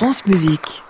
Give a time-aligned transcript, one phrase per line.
[0.00, 0.82] France Musique.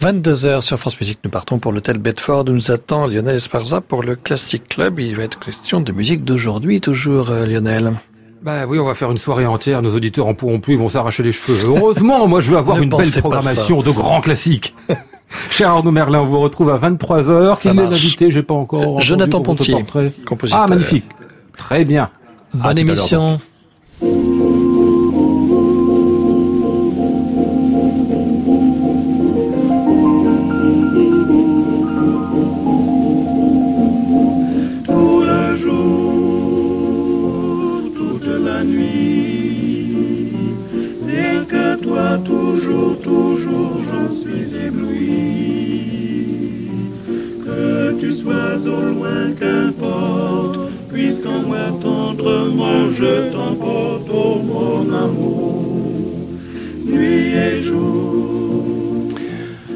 [0.00, 4.04] 22h sur France Musique, nous partons pour l'hôtel Bedford où nous attend Lionel Esparza pour
[4.04, 5.00] le Classic Club.
[5.00, 7.94] Il va être question de musique d'aujourd'hui, toujours euh, Lionel.
[8.40, 10.88] Bah oui, on va faire une soirée entière, nos auditeurs en pourront plus, ils vont
[10.88, 11.58] s'arracher les cheveux.
[11.64, 14.76] Heureusement, moi je veux avoir une belle programmation de grands classiques.
[15.50, 17.60] Cher Arnaud Merlin, on vous retrouve à 23h.
[17.60, 19.00] Qui est l'invité J'ai pas encore.
[19.00, 19.84] Jonathan Pontier,
[20.24, 20.62] compositeur.
[20.62, 21.06] Ah, magnifique.
[21.56, 22.10] Très bien.
[22.54, 23.40] Bonne émission.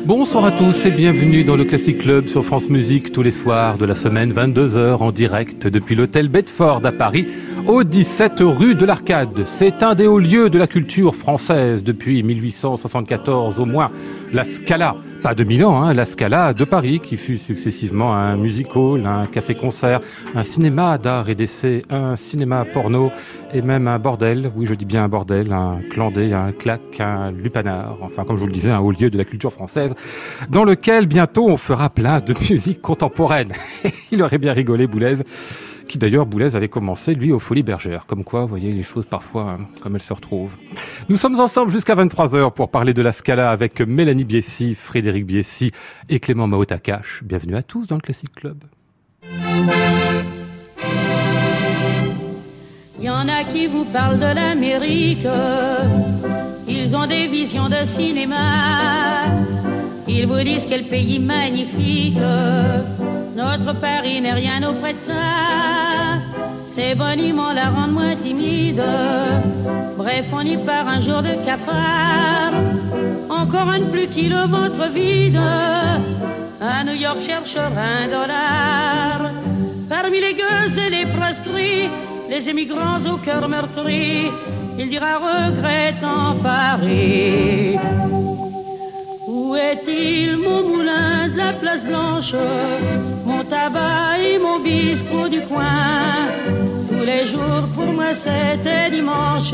[0.08, 3.76] Bonsoir à tous et bienvenue dans le Classic Club sur France Musique tous les soirs
[3.76, 7.26] de la semaine 22h en direct depuis l'hôtel Bedford à Paris
[7.66, 9.42] au 17 rue de l'Arcade.
[9.44, 13.90] C'est un des hauts lieux de la culture française depuis 1874 au moins.
[14.32, 18.74] La Scala, pas de Milan, hein, la Scala de Paris qui fut successivement un music
[18.76, 20.00] hall, un café-concert,
[20.34, 23.10] un cinéma d'art et d'essai, un cinéma porno
[23.52, 27.32] et même un bordel, oui je dis bien un bordel, un clandé, un claque, un
[27.32, 29.94] lupanar, enfin comme je vous le disais, un haut lieu de la culture française
[30.50, 33.52] dans lequel bientôt on fera plein de musique contemporaine.
[34.12, 35.16] Il aurait bien rigolé Boulez
[35.88, 38.06] qui d'ailleurs Boulez avait commencé lui aux Folies Bergères.
[38.06, 40.56] Comme quoi, vous voyez les choses parfois hein, comme elles se retrouvent.
[41.08, 45.72] Nous sommes ensemble jusqu'à 23h pour parler de la Scala avec Mélanie Biessi, Frédéric Biessi
[46.08, 47.22] et Clément Maotakash.
[47.24, 48.62] Bienvenue à tous dans le Classic Club.
[53.00, 55.26] Il y en a qui vous parlent de l'Amérique,
[56.66, 59.26] ils ont des visions de cinéma,
[60.06, 62.18] ils vous disent quel pays magnifique
[63.38, 66.18] notre Paris n'est rien auprès de ça.
[66.74, 68.82] Ces boniments la rendent moins timide.
[69.96, 72.54] Bref, on y part un jour de cafard.
[73.30, 75.40] Encore un plus qui le ventre vide.
[76.60, 79.30] À New York cherchera un dollar.
[79.88, 81.88] Parmi les gueuses et les proscrits,
[82.28, 84.32] les émigrants au cœur meurtri,
[84.80, 87.76] il dira regrettant Paris.
[89.28, 92.34] Où est-il mon moulin de la place blanche?
[93.48, 96.28] Tabac et mon bistrot du coin.
[96.88, 99.52] Tous les jours pour moi c'était dimanche.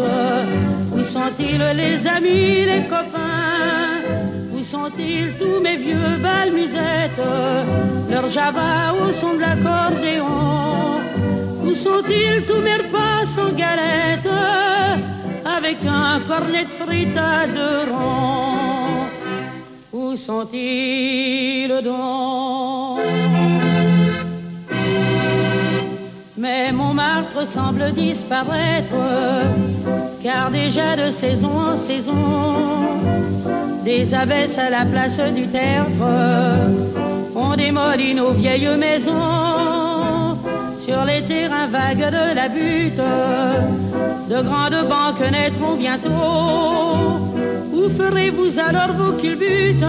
[0.95, 4.03] Où sont-ils les amis, les copains?
[4.55, 7.27] Où sont-ils tous mes vieux balmusettes?
[8.11, 11.01] Leur java au son de l'accordéon.
[11.65, 14.31] Où sont-ils tous mes repas sans galette?
[15.57, 19.09] Avec un cornet de frites à deux ronds.
[19.93, 23.74] Où sont-ils donc?
[26.45, 28.93] Mais Montmartre semble disparaître,
[30.23, 32.23] car déjà de saison en saison,
[33.83, 36.05] des abbesses à la place du tertre
[37.35, 40.37] on démolit nos vieilles maisons
[40.85, 43.01] sur les terrains vagues de la butte.
[44.29, 46.11] De grandes banques naîtront bientôt
[47.73, 49.83] où ferez-vous alors vos culbutes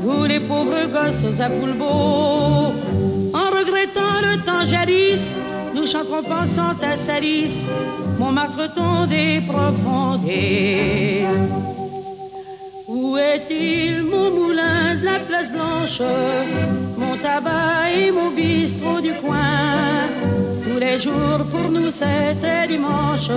[0.00, 3.09] Vous les pauvres gosses à En
[3.60, 5.20] regrettant le temps jadis
[5.74, 7.52] Nous chanterons pensant à Salis
[8.18, 11.26] Montmartre des profondés
[12.86, 16.00] Où est-il mon moulin de la place blanche
[16.96, 20.08] Mon tabac et mon bistrot du coin?
[20.64, 23.30] Tous les jours pour nous c'était dimanche.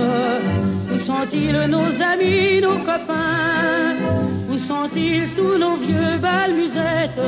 [0.92, 4.23] Où sont-ils nos amis, nos copains?
[4.54, 7.18] Où sont-ils tous nos vieux balmusettes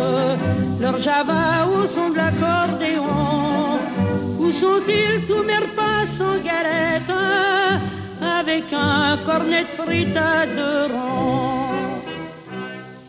[0.81, 3.81] Leur java au son de l'accordéon.
[4.39, 7.11] Où sont-ils tous mes repas sans galette
[8.23, 11.99] Avec un cornet de frites à deux ronds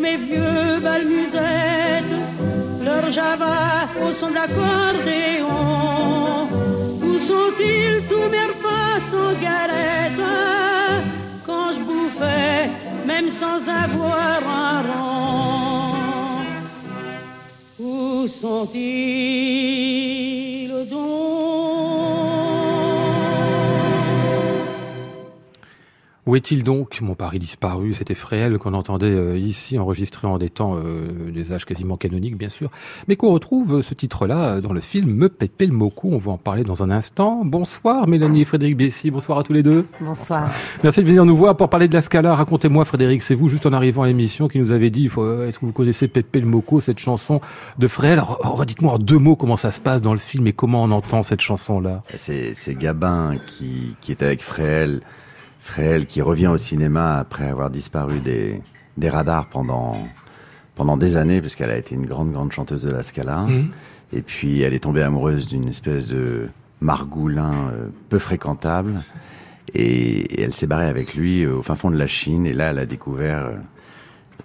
[0.07, 2.18] mes vieux balmusettes,
[2.88, 5.59] leur java au son d'accordéon.
[7.07, 10.25] Où sont-ils tous mes repas sans galette
[11.45, 12.69] quand je bouffais,
[13.12, 14.39] même sans avoir
[14.69, 16.44] un rang?
[17.80, 20.16] Où sont-ils?
[26.27, 30.50] Où est-il donc, mon Paris disparu C'était Fréhel qu'on entendait euh, ici, enregistré en des
[30.50, 32.69] temps, euh, des âges quasiment canoniques, bien sûr,
[33.07, 36.09] mais qu'on retrouve euh, ce titre-là dans le film Me Pépé le Moco.
[36.12, 37.45] On va en parler dans un instant.
[37.45, 39.85] Bonsoir Mélanie et Frédéric Bessy, bonsoir à tous les deux.
[40.01, 40.51] Bonsoir.
[40.83, 42.35] Merci de venir nous voir pour parler de la Scala.
[42.35, 45.65] Racontez-moi Frédéric, c'est vous juste en arrivant à l'émission qui nous avez dit, est-ce que
[45.65, 47.39] vous connaissez Pépé le Moco, cette chanson
[47.77, 48.19] de Fréhel?
[48.19, 50.91] Alors, dites-moi en deux mots comment ça se passe dans le film et comment on
[50.91, 52.03] entend cette chanson-là.
[52.15, 55.00] C'est Gabin qui, qui est avec Fréhel
[55.67, 58.61] Fréhel qui revient au cinéma après avoir disparu des,
[58.95, 59.97] des radars pendant,
[60.75, 63.41] pendant des années, puisqu'elle a été une grande, grande chanteuse de la Scala.
[63.41, 63.69] Mhm.
[64.13, 66.47] Et puis elle est tombée amoureuse d'une espèce de
[66.79, 69.01] margoulin euh, peu fréquentable.
[69.73, 72.45] Et, elle s'est barrée avec lui au fin fond de la Chine.
[72.45, 73.55] Et là, elle a découvert euh,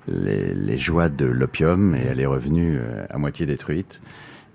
[0.08, 4.00] les, les joies de l'opium et elle est revenue euh, à moitié détruite.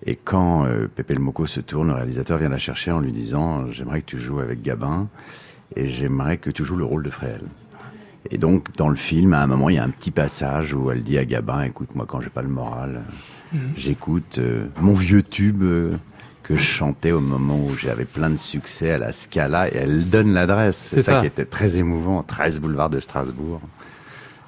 [0.05, 3.71] Et quand Pépé le Moco se tourne, le réalisateur vient la chercher en lui disant
[3.71, 5.07] J'aimerais que tu joues avec Gabin
[5.75, 7.41] et j'aimerais que tu joues le rôle de Fréhel.
[8.31, 10.91] Et donc, dans le film, à un moment, il y a un petit passage où
[10.91, 13.03] elle dit à Gabin, écoute, moi, quand j'ai pas le moral,
[13.53, 13.73] mhm.
[13.77, 15.93] j'écoute euh, mon vieux tube euh,
[16.43, 20.05] que je chantais au moment où j'avais plein de succès à la Scala, et elle
[20.05, 20.77] donne l'adresse.
[20.77, 23.61] C'est ça, qui était très émouvant, 13 boulevard de Strasbourg.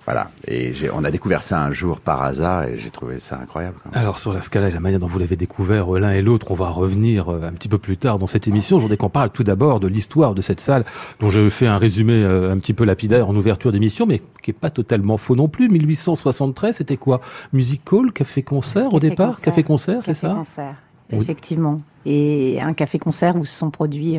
[0.09, 0.31] Voilà.
[0.47, 3.77] Et on a découvert ça un jour par hasard et j'ai trouvé ça incroyable.
[3.93, 6.49] Alors sur la Scala et la manière dont vous l'avez découvert euh, l'un et l'autre,
[6.49, 8.79] on va revenir euh, un petit peu plus tard dans cette émission.
[8.79, 10.83] Je voudrais qu'on parle tout d'abord de l'histoire de cette salle
[11.19, 14.49] dont je fais un résumé euh, un petit peu lapidaire en ouverture d'émission, mais qui
[14.49, 15.69] est pas totalement faux non plus.
[15.69, 17.21] 1873, c'était quoi?
[17.53, 19.39] Music Hall, café-concert au départ?
[19.39, 20.29] Café-concert, c'est ça?
[20.29, 20.75] Café-concert,
[21.11, 21.77] effectivement.
[22.07, 24.17] Et un café-concert où se sont produits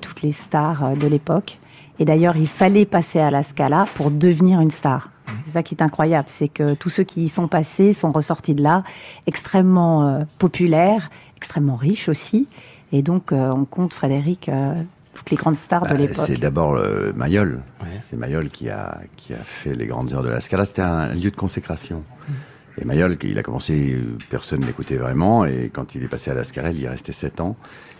[0.00, 1.58] toutes les stars de l'époque.
[1.98, 5.10] Et d'ailleurs, il fallait passer à la Scala pour devenir une star.
[5.44, 8.54] C'est ça qui est incroyable, c'est que tous ceux qui y sont passés sont ressortis
[8.54, 8.82] de là
[9.26, 12.48] extrêmement euh, populaires, extrêmement riches aussi.
[12.92, 14.74] Et donc, euh, on compte, Frédéric, euh,
[15.12, 16.16] toutes les grandes stars de bah, l'époque.
[16.26, 16.80] C'est d'abord
[17.14, 17.60] Mayol.
[18.00, 20.64] C'est Mayol qui a, qui a fait les grandes heures de la Scala.
[20.64, 22.04] C'était un lieu de consécration.
[22.28, 22.32] Mm.
[22.80, 23.98] Et Mayol, il a commencé,
[24.30, 27.10] personne l'écoutait vraiment, et quand il est passé à la Scala, il y est resté
[27.10, 27.56] sept ans.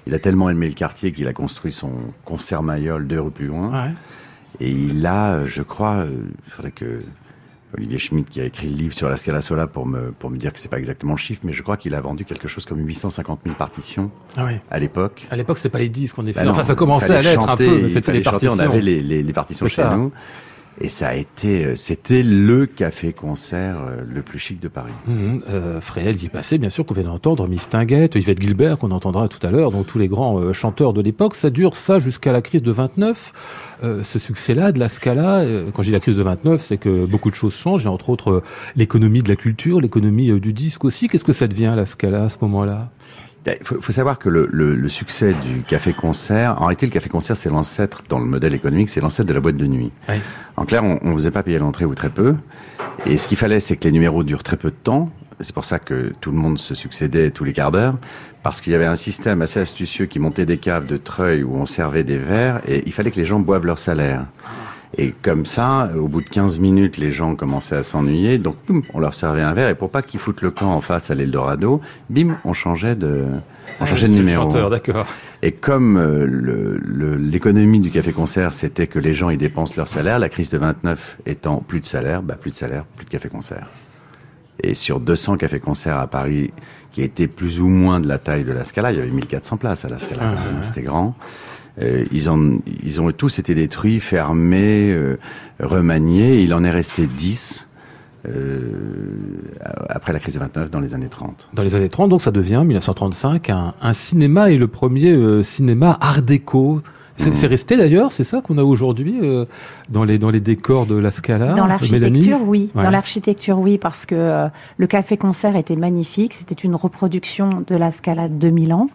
[0.09, 1.93] Il a tellement aimé le quartier qu'il a construit son
[2.25, 3.93] concert Mayol deux rues plus loin.
[4.59, 6.11] Et il a, je crois, euh,
[6.47, 7.03] il faudrait que
[7.77, 10.39] Olivier Schmitt, qui a écrit le livre sur la Scala Sola, pour me, pour me
[10.39, 12.65] dire que c'est pas exactement le chiffre, mais je crois qu'il a vendu quelque chose
[12.65, 15.27] comme 850 000 partitions ah à l'époque.
[15.31, 17.55] À l'époque, c'est pas les disques qu'on est bah enfin, ça commençait à l'être un
[17.55, 18.55] peu, mais c'était les partitions.
[18.55, 20.11] on avait les, les, les partitions chez nous.
[20.81, 24.93] Et ça a été, euh, c'était le café-concert euh, le plus chic de Paris.
[25.07, 28.93] Mmh, euh, Fréhel y passait, bien sûr, qu'on vient d'entendre, Miss Tinguette, Yvette Gilbert, qu'on
[28.93, 31.35] entendra tout à l'heure, donc tous les grands euh, chanteurs de l'époque.
[31.35, 33.33] Ça dure ça jusqu'à la crise de 29.
[33.83, 37.31] Euh, ce succès-là de la Scala, quand dis la crise de 29, c'est que beaucoup
[37.31, 38.43] de choses changent, entre autres
[38.77, 41.09] l'économie de la culture, l'économie du disque aussi.
[41.09, 42.91] Qu'est-ce que ça devient la Scala à ce moment-là?
[43.61, 47.51] Il faut, savoir que le, le, le succès du café-concert, en réalité, le café-concert, c'est
[47.51, 49.91] l'ancêtre, dans le modèle économique, c'est l'ancêtre de la boîte de nuit.
[50.09, 50.17] Oui.
[50.57, 52.35] En clair, on ne faisait pas payer l'entrée ou très peu.
[53.07, 55.11] Et ce qu'il fallait, c'est que les numéros durent très peu de temps.
[55.41, 57.97] C'est pour ça que tout le monde se succédait tous les quarts d'heure,
[58.43, 61.55] parce qu'il y avait un système assez astucieux qui montait des caves de treuil où
[61.55, 64.27] on servait des verres, et il fallait que les gens boivent leur salaire.
[64.97, 68.39] Et comme ça, au bout de 15 minutes, les gens commençaient à s'ennuyer.
[68.39, 68.57] Donc,
[68.95, 69.69] on leur servait un verre.
[69.69, 73.27] Et pour pas qu'ils foutent le camp en face à l'Eldorado, bim, on changeait de,
[73.81, 74.45] on changeait de numéro.
[74.45, 75.07] Chanteur, d'accord.
[75.43, 80.29] Et comme euh, l'économie du café-concert, c'était que les gens, ils dépensent leur salaire, la
[80.29, 83.69] crise de 29 étant plus de salaire, bah, plus de salaire, plus de café-concert.
[84.63, 86.51] Et sur 200 cafés-concerts à Paris,
[86.93, 89.57] qui étaient plus ou moins de la taille de la Scala, il y avait 1400
[89.59, 91.15] places à la Scala, ah, c'était grand.
[91.81, 95.19] Euh, ils, ont, ils ont tous été détruits, fermés, euh,
[95.61, 96.41] remaniés.
[96.41, 97.67] Il en est resté 10.
[98.29, 98.73] Euh,
[99.89, 101.51] après la crise de 29 dans les années 30.
[101.55, 106.21] Dans les années 30, donc ça devient 1935 un, cinéma et le premier cinéma art
[106.21, 106.83] déco
[107.19, 107.51] c'est mm.
[107.51, 109.45] resté d'ailleurs, c'est ça qu'on a aujourd'hui euh,
[109.91, 111.53] dans les dans les décors de la Scala.
[111.55, 112.71] Dans l'architecture, oui.
[112.75, 116.35] Dans l'architecture, oui, parce que euh, le café concert était magnifique.
[116.35, 118.89] C'était une reproduction de la Scala de 2000 ans.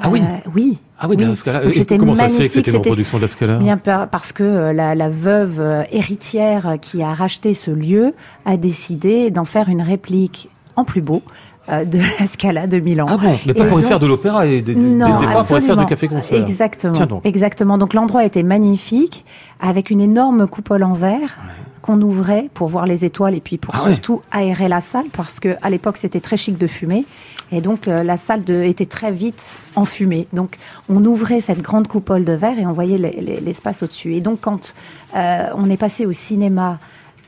[0.00, 0.20] Ah oui.
[0.22, 0.78] Euh, oui.
[0.98, 1.62] Ah oui, de la Scala.
[1.98, 3.56] comment ça se fait que c'était une reproduction de la Scala?
[3.58, 8.14] Bien parce que la, la veuve héritière qui a racheté ce lieu
[8.44, 13.06] a décidé d'en faire une réplique en plus beau euh, de la Scala de Milan.
[13.08, 15.76] Ah bon, mais pas pour y faire de l'opéra et de, non, pour y faire
[15.76, 16.40] du café-concert.
[16.40, 17.06] Exactement.
[17.06, 17.24] donc.
[17.24, 17.78] Exactement.
[17.78, 19.24] Donc l'endroit était magnifique,
[19.60, 21.38] avec une énorme coupole en verre.
[21.82, 25.38] qu'on ouvrait pour voir les étoiles et puis pour ah surtout aérer la salle parce
[25.38, 27.04] que à l'époque c'était très chic de fumer
[27.52, 30.26] et donc euh, la salle de, était très vite enfumée.
[30.32, 30.56] Donc
[30.88, 34.14] on ouvrait cette grande coupole de verre et on voyait l'espace au-dessus.
[34.14, 34.74] Et donc quand
[35.14, 36.78] euh, on est passé au cinéma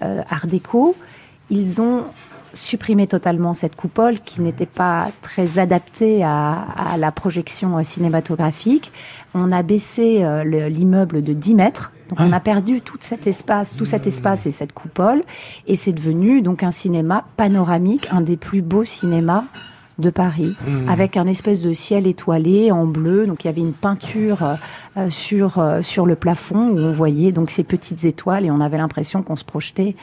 [0.01, 0.95] Art déco,
[1.49, 2.05] ils ont
[2.57, 8.91] supprimé totalement cette coupole qui n'était pas très adaptée à, à la projection euh, cinématographique.
[9.35, 11.93] On a baissé euh, le- l'immeuble de 10 mètres.
[12.09, 15.23] Donc on a perdu tout cet espace, tout cet espace et cette coupole,
[15.67, 19.43] et c'est devenu donc un cinéma panoramique, un des plus beaux cinémas
[19.99, 20.55] de Paris,
[20.89, 23.27] avec un espèce de ciel étoilé en bleu.
[23.27, 24.55] Donc il y avait une peinture euh,
[24.99, 28.61] euh, sur euh, sur le plafond où on voyait donc ces petites étoiles et on
[28.61, 29.97] avait l'impression qu'on se projetait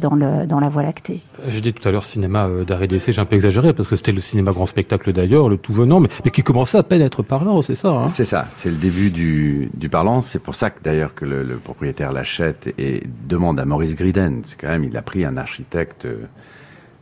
[0.00, 1.20] dans le dans la Voie lactée.
[1.48, 3.96] J'ai dit tout à l'heure cinéma euh, d'arrêt d'essai, j'ai un peu exagéré parce que
[3.96, 7.02] c'était le cinéma grand spectacle d'ailleurs, le tout venant, mais, mais qui commençait à peine
[7.02, 10.20] à être parlant, c'est ça hein C'est ça, c'est le début du, du parlant.
[10.20, 14.40] C'est pour ça que d'ailleurs que le, le propriétaire l'achète et demande à Maurice Griden.
[14.44, 16.06] C'est quand même, il a pris un architecte.
[16.06, 16.16] euh,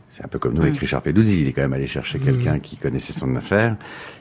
[0.09, 1.41] C'est un peu comme nous avec Richard Peduzzi.
[1.41, 3.75] Il est quand même allé chercher quelqu'un qui connaissait son affaire.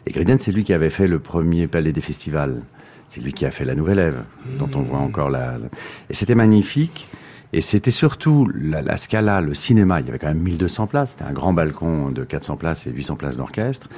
[0.06, 2.62] Et Griden, c'est lui qui avait fait le premier palais des festivals.
[3.08, 4.22] C'est lui qui a fait la Nouvelle Ève,
[4.58, 5.52] dont on voit encore la.
[5.58, 5.68] la-
[6.10, 7.06] Et c'était magnifique.
[7.52, 10.00] Et c'était surtout la, la Scala, le cinéma.
[10.00, 11.12] Il y avait quand même 1200 places.
[11.12, 13.88] C'était un grand balcon de 400 places et 800 places d'orchestre.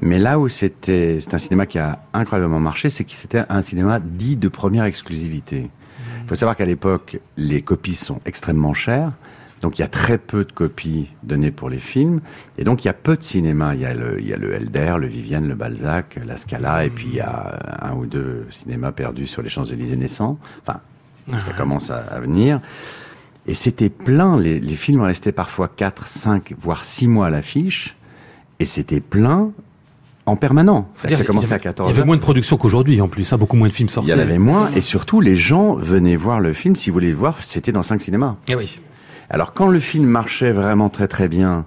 [0.00, 3.62] Mais là où c'était, c'est un cinéma qui a incroyablement marché, c'est que c'était un
[3.62, 5.70] cinéma dit de première exclusivité.
[6.22, 9.12] Il faut savoir qu'à l'époque, les copies sont extrêmement chères.
[9.60, 12.20] Donc il y a très peu de copies données pour les films.
[12.58, 13.74] Et donc il y a peu de cinéma.
[13.74, 16.84] Il y a le, il y a le Helder, le Vivienne, le Balzac, la Scala,
[16.84, 20.38] et puis il y a un ou deux cinémas perdus sur les Champs-Élysées naissants.
[20.62, 20.80] Enfin,
[21.40, 22.60] ça commence à, à venir.
[23.46, 24.38] Et c'était plein.
[24.38, 27.96] Les, les films restaient parfois 4, 5, voire 6 mois à l'affiche.
[28.60, 29.52] Et c'était plein
[30.26, 30.90] en permanent.
[30.94, 33.38] C'est-à-dire Ça commençait à 14 Il y avait moins de production qu'aujourd'hui en plus, hein,
[33.38, 34.10] beaucoup moins de films sortaient.
[34.10, 36.76] Il y en avait moins, et surtout, les gens venaient voir le film.
[36.76, 38.36] Si vous voulez le voir, c'était dans cinq cinémas.
[38.48, 38.80] Eh oui.
[39.30, 41.64] Alors, quand le film marchait vraiment très très bien,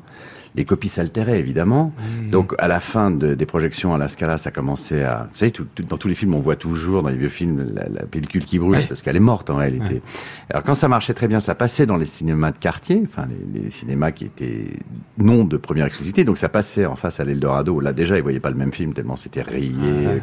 [0.55, 1.93] les copies s'altéraient évidemment.
[2.29, 5.27] Donc, à la fin de- des projections à la Scala, ça commençait à.
[5.31, 7.71] Vous savez, tout- tout- dans tous les films, on voit toujours dans les vieux films
[7.73, 8.85] la, la pellicule qui brûle Ouais.
[8.87, 10.01] parce qu'elle est morte en réalité.
[10.49, 13.61] Alors, quand ça marchait très bien, ça passait dans les cinémas de quartier, enfin les,
[13.63, 14.67] les cinémas qui étaient
[15.17, 16.23] non de première exclusivité.
[16.23, 17.79] Donc, ça passait en face à l'Eldorado.
[17.79, 19.71] Là, déjà, ils voyaient pas le même film tellement c'était rayé,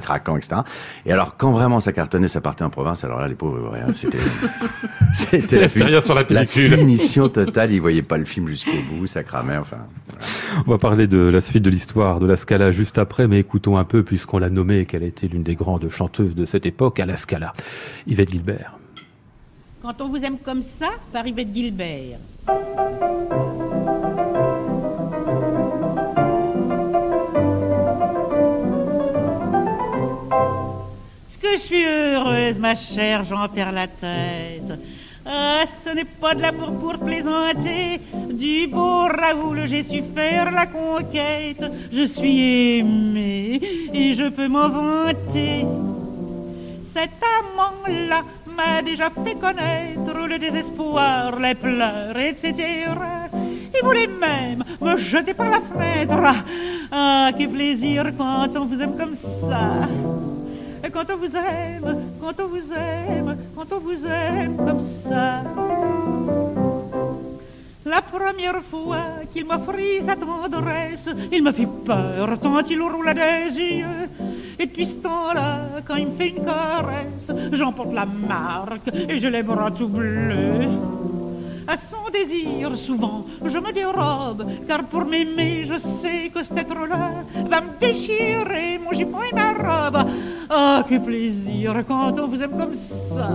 [0.03, 0.61] craquant, etc.
[1.07, 3.03] Et alors, quand vraiment ça cartonnait, ça partait en province.
[3.05, 4.19] Alors là, les pauvres, c'était
[5.13, 6.71] c'était la, sur la la pellicule.
[6.77, 7.73] punition totale.
[7.73, 9.57] Ils voyaient pas le film jusqu'au bout, ça cramait.
[9.57, 9.79] Enfin,
[10.67, 13.77] On va parler de la suite de l'histoire de la Scala juste après, mais écoutons
[13.77, 17.01] un peu, puisqu'on l'a nommée qu'elle a été l'une des grandes chanteuses de cette époque,
[17.01, 17.53] à la Scala.
[18.07, 18.79] Yvette Gilbert.
[19.83, 22.19] Quand on vous aime comme ça, par Yvette Gilbert.
[31.29, 34.81] Est-ce que je suis heureuse, ma chère, j'en perds la tête.
[35.31, 38.01] Ah, ce n'est pas de l'amour pour plaisanter.
[38.31, 41.63] Du beau Raoul, j'ai su faire la conquête.
[41.93, 43.61] Je suis aimée
[43.93, 45.67] et je peux m'en vanter.
[46.95, 48.23] Cet amant-là
[48.57, 52.55] m'a déjà fait connaître le désespoir, les pleurs, etc.
[53.75, 56.45] Il voulait même me jeter par la fenêtre.
[56.91, 59.17] Ah, quel plaisir quand on vous aime comme
[59.51, 59.87] ça.
[60.93, 65.43] Quand on vous aime, quand on vous aime, quand on vous aime comme ça.
[67.85, 68.99] La première fois
[69.33, 74.09] qu'il m'offrit sa tendresse, il me fit peur tant il roula des yeux.
[74.59, 79.29] Et depuis ce temps-là, quand il me fait une caresse, j'emporte la marque et je
[79.29, 80.69] les bras tout bleus.
[82.11, 87.79] Désir, souvent, je me dérobe, car pour m'aimer, je sais que cet être-là va me
[87.81, 90.09] déchirer mon jupon et ma robe.
[90.51, 92.77] Ah, que plaisir quand on vous aime comme
[93.11, 93.29] ça.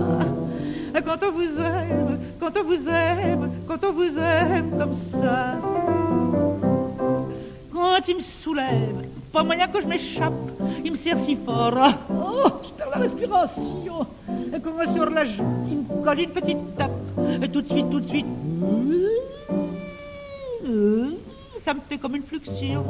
[1.04, 5.56] Quand on vous aime, quand on vous aime, quand on vous aime comme ça.
[7.72, 10.32] Quand il me soulève, pas moyen que je m'échappe,
[10.84, 11.74] il me serre si fort.
[11.76, 14.06] Ah, Oh, je perds la respiration.
[14.54, 16.92] Et Comme sur la joue, il me colle une petite tape.
[17.42, 18.26] Et tout de suite, tout de suite.
[21.64, 22.84] Ça me fait comme une fluxion.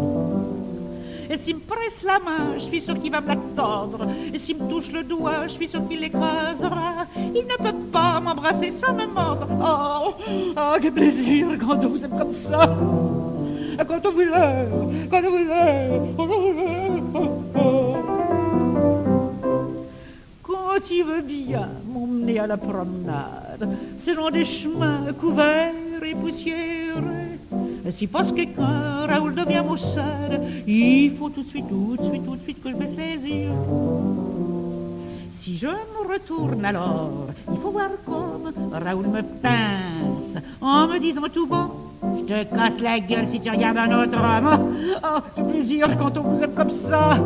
[1.30, 4.06] Et s'il me presse la main, je suis sûr qu'il va me la.
[4.34, 7.06] Et s'il me touche le doigt, je suis sûr qu'il l'écrasera.
[7.16, 9.46] Il ne peut pas m'embrasser sans me mordre.
[9.50, 10.12] Oh,
[10.58, 12.76] oh, quel plaisir quand vous aime comme ça.
[13.76, 16.28] Quand on vous aime, quand on vous aime, quand.
[20.42, 23.68] Quand il veut bien m'emmener à la promenade,
[24.04, 25.72] selon des chemins couverts
[26.04, 27.38] et poussiéreux.
[27.96, 32.36] Si passe quelqu'un, Raoul devient maussade, il faut tout de suite, tout de suite, tout
[32.36, 33.48] de suite que je baisse les.
[35.42, 41.28] Si je me retourne alors, il faut voir comme Raoul me pince en me disant
[41.32, 41.70] tout bon.
[42.18, 44.74] Je te casse la gueule si tu regardes un autre homme.
[45.02, 47.18] Oh, quel plaisir quand on vous aime comme ça.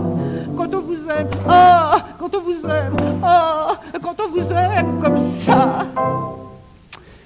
[0.57, 1.31] Quand on vous aime.
[1.49, 2.97] Oh, quand on vous aime.
[3.23, 5.87] Oh, quand on vous aime comme ça.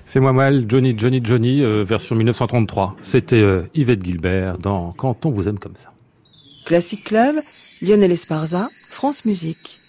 [0.07, 2.97] Fais-moi mal, Johnny, Johnny, Johnny, euh, version 1933.
[3.03, 5.91] C'était euh, Yvette Gilbert dans Quand on vous aime comme ça.
[6.67, 7.35] Classic Club,
[7.81, 9.82] Lionel Esparza, France Musique.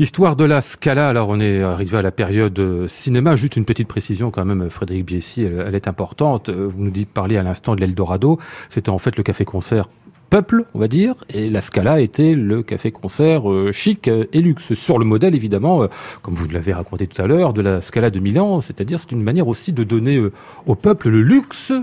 [0.00, 3.66] Histoire de la Scala, alors on est arrivé à la période euh, cinéma, juste une
[3.66, 6.48] petite précision quand même, Frédéric Biessy, elle, est importante.
[6.48, 8.38] Euh, Vous nous dites parler à l'instant de l'Eldorado,
[8.70, 9.90] c'était en fait le café-concert
[10.30, 14.98] peuple, on va dire, et la Scala était le café-concert euh, chic et luxe, sur
[14.98, 15.86] le modèle évidemment,
[16.22, 19.22] comme vous l'avez raconté tout à l'heure, de la Scala de Milan, c'est-à-dire c'est une
[19.22, 20.18] manière aussi de donner
[20.64, 21.74] au peuple le luxe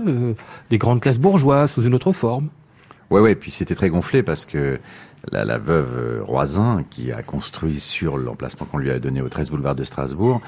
[0.70, 2.48] des grandes classes bourgeoises sous une autre forme.
[3.10, 4.80] Ouais, ouais, puis c'était très gonflé parce que
[5.32, 9.28] la, la veuve euh, Roisin, qui a construit sur l'emplacement qu'on lui a donné au
[9.28, 10.40] 13 boulevard de Strasbourg,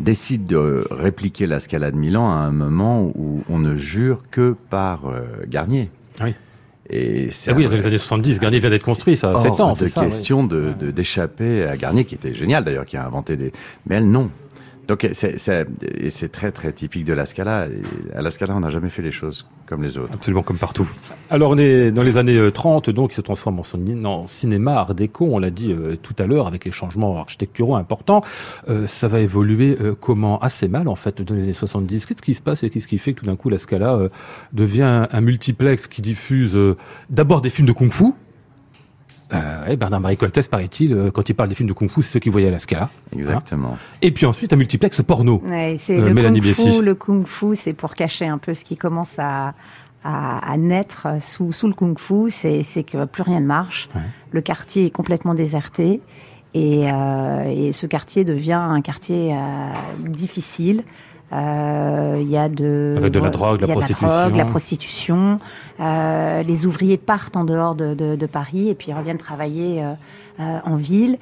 [0.00, 4.54] décide de répliquer la Scala de Milan à un moment où on ne jure que
[4.70, 5.90] par euh, Garnier.
[6.22, 6.34] Oui.
[6.90, 9.42] Et c'est Ah oui, dans les années 70, Garnier vient d'être construit, ça a hors
[9.42, 10.00] 7 ans, de ça.
[10.04, 13.52] question de de- d'échapper à Garnier, qui était génial d'ailleurs, qui a inventé des...
[13.86, 14.30] Mais elle, non.
[14.88, 17.68] Donc c'est très très typique de la Scala.
[18.14, 20.14] À la Scala, on n'a jamais fait les choses comme les autres.
[20.14, 20.88] Absolument comme partout.
[21.30, 24.94] Alors on est dans les années euh, 30, donc il se transforme en, cinéma art
[24.94, 28.22] déco, on l'a dit euh, tout à l'heure, avec les changements architecturaux importants.
[28.68, 30.38] Euh, ça va évoluer euh, comment?
[30.40, 32.06] Assez mal en fait dans les années 70.
[32.06, 34.08] Qu'est-ce qui se passe et qu'est-ce qui fait que tout d'un coup la Scala euh,
[34.52, 36.76] devient un, multiplex qui diffuse euh,
[37.10, 38.12] d'abord des films de kung-fu
[39.32, 42.20] euh, ouais, Bernard-Marie Coltès, paraît-il, euh, quand il parle des films de kung-fu, c'est ceux
[42.20, 42.90] qui voyaient à la Scala.
[43.12, 43.76] Exactement.
[44.02, 45.42] Et puis ensuite, un multiplex porno.
[45.44, 46.82] Ouais, c'est Euh, le Mélanie kung fu.
[46.82, 49.54] Le kung fu, c'est pour cacher un peu ce qui commence à,
[50.04, 52.30] à, à naître sous, sous le kung fu.
[52.30, 53.88] C'est, c'est que plus rien ne marche.
[53.94, 54.00] Ouais.
[54.32, 56.00] Le quartier est complètement déserté.
[56.54, 59.38] Et, euh, et ce quartier devient un quartier euh,
[60.08, 60.82] difficile.
[61.32, 64.06] Euh, Il y a de, Avec de la drogue, la prostitution.
[64.08, 65.40] drogue, la prostitution.
[65.80, 69.92] Euh, les ouvriers partent en dehors de, de, de Paris et puis reviennent travailler euh,
[70.40, 71.18] euh, en ville.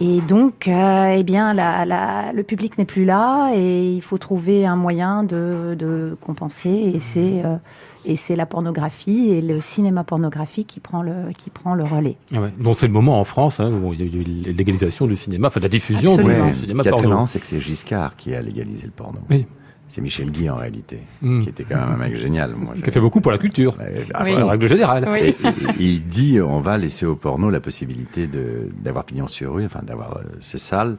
[0.00, 4.16] Et donc, euh, eh bien, la, la- le public n'est plus là et il faut
[4.16, 6.70] trouver un moyen de, de compenser.
[6.94, 7.56] Et c'est euh,
[8.04, 12.16] et c'est la pornographie et le cinéma pornographique qui prend le qui prend le relais.
[12.34, 12.52] Ah ouais.
[12.60, 15.48] Donc c'est le moment en France hein, où il y a eu légalisation du cinéma,
[15.48, 16.34] enfin la diffusion Absolument.
[16.46, 17.26] du Ouais, ce cinéma qui est porno.
[17.26, 19.18] c'est que c'est Giscard qui a légalisé le porno.
[19.28, 19.46] Oui.
[19.88, 21.42] C'est Michel Guy en réalité, Mm.
[21.42, 22.54] qui était quand même un mec génial.
[22.54, 24.36] Moi, Qui a fait beaucoup pour la culture, Ouais, à Oui.
[24.40, 25.08] en règle générale.
[25.10, 25.18] Oui.
[25.20, 29.26] Et, et- et il dit on va laisser au porno la possibilité de d'avoir pignon
[29.26, 30.96] sur rue, enfin d'avoir euh, ces salles.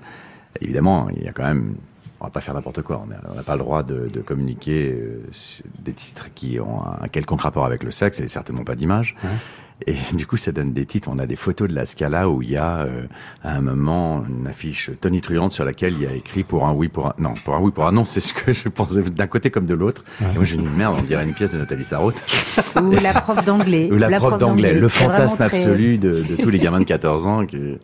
[0.59, 1.75] Évidemment, il y a quand même,
[2.21, 3.03] on va pas faire n'importe quoi.
[3.07, 5.21] On a- on n'a pas le droit de, de communiquer euh,
[5.79, 9.15] des titres qui ont un quelconque rapport avec le sexe et certainement pas d'image.
[9.23, 9.29] Ouais.
[9.87, 11.09] Et du coup, ça donne des titres.
[11.11, 13.05] On a des photos de la Scala où il y a euh,
[13.43, 16.87] à un moment une affiche tonitruante sur laquelle il y a écrit pour un oui,
[16.87, 18.05] pour un non, pour un oui, pour un non.
[18.05, 20.03] C'est ce que je pensais d'un côté comme de l'autre.
[20.21, 22.21] Et moi, j'ai dit merde, on dirait une pièce de Nathalie Sarraute.
[22.79, 23.89] Ou la prof d'anglais.
[23.91, 27.25] Ou la, prof d'anglais, le fantasme très- absolu de, de tous les gamins de 14
[27.25, 27.45] ans.
[27.47, 27.79] Qui...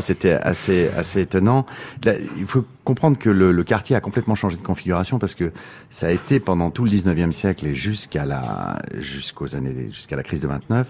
[0.00, 1.64] C'était assez, assez étonnant.
[2.04, 5.52] Il faut comprendre que le, le quartier a complètement changé de configuration parce que
[5.90, 10.22] ça a été pendant tout le 19e siècle et jusqu'à la, jusqu'aux années, jusqu'à la
[10.22, 10.88] crise de 29,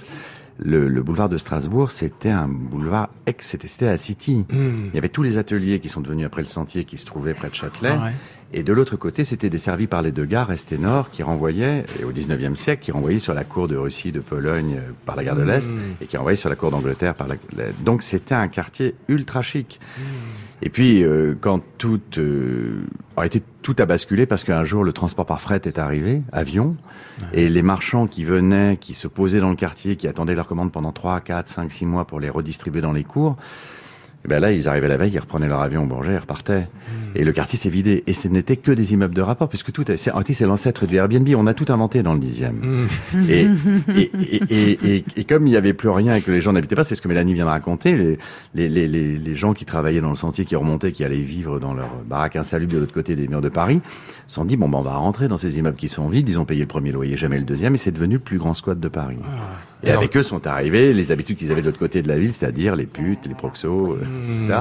[0.58, 4.44] le, le boulevard de Strasbourg, c'était un boulevard ex, c'était, à City.
[4.50, 4.54] Mmh.
[4.88, 7.34] Il y avait tous les ateliers qui sont devenus après le sentier qui se trouvaient
[7.34, 7.90] près de Châtelet.
[7.98, 8.12] Ah ouais.
[8.52, 11.84] Et de l'autre côté, c'était desservi par les deux gares Est et Nord qui renvoyaient,
[12.00, 15.16] et au 19e siècle, qui renvoyaient sur la cour de Russie, de Pologne euh, par
[15.16, 15.78] la gare de l'Est, Mmh.
[16.00, 17.34] et qui renvoyaient sur la cour d'Angleterre par la...
[17.56, 19.80] la- Donc c'était un quartier ultra chic.
[20.62, 22.84] Et puis, euh, quand tout euh,
[23.16, 26.76] a été tout a basculé parce qu'un jour le transport par fret est arrivé, avion,
[27.32, 30.70] et les marchands qui venaient, qui se posaient dans le quartier, qui attendaient leurs commandes
[30.70, 33.34] pendant 3, 4, 5, 6 mois pour les redistribuer dans les cours,
[34.26, 36.66] eh ben là, ils arrivaient la veille, ils reprenaient leur avion au Bourget, ils repartaient.
[37.14, 38.04] Et le quartier s'est vidé.
[38.06, 40.44] Et ce n'était que des immeubles de rapport, puisque tout est, c'est, en fait, c'est
[40.44, 41.26] l'ancêtre du Airbnb.
[41.36, 42.56] On a tout inventé dans le dixième.
[43.14, 43.30] Mmh.
[43.30, 43.48] Et,
[43.96, 46.52] et, et, et, et- et comme il n'y avait plus rien et que les gens
[46.52, 48.18] n'habitaient pas, c'est ce que Mélanie vient de raconter,
[48.54, 51.72] les, les, les, gens qui travaillaient dans le sentier, qui remontaient, qui allaient vivre dans
[51.72, 53.80] leur baraque insalubre de l'autre côté des murs de Paris,
[54.26, 56.28] sont dit, bon, ben, on va rentrer dans ces immeubles qui sont vides.
[56.28, 58.52] Ils ont payé le premier loyer, jamais le deuxième, et c'est devenu le plus grand
[58.54, 59.18] squat de Paris.
[59.82, 62.18] Et Alors- avec eux sont arrivés les habitudes qu'ils avaient de l'autre côté de la
[62.18, 64.60] ville, c'est-à-dire les putes, les proxos, euh, etc.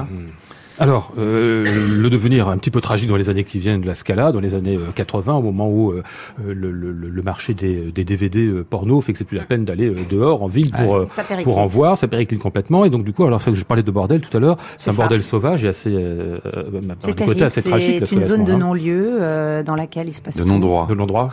[0.78, 3.94] Alors, euh, le devenir un petit peu tragique dans les années qui viennent de la
[3.94, 6.04] Scala, dans les années euh, 80, au moment où euh,
[6.46, 9.44] euh, le, le- le marché des, des DVD euh, porno fait que c'est plus la
[9.46, 12.84] peine d'aller euh, dehors en ville pour, euh, Ça pour en voir, ça périclite complètement.
[12.84, 14.90] Et donc du coup, alors c'est que je parlais de bordel tout à l'heure, c'est
[14.90, 14.98] un ça.
[15.04, 16.64] bordel sauvage et assez, euh, euh,
[17.00, 17.44] C'est côté terrible.
[17.44, 18.04] assez tragique.
[18.06, 20.88] C'est une zone de non-lieu euh, dans laquelle il se passe De non-droit.
[20.90, 21.30] de non-droit.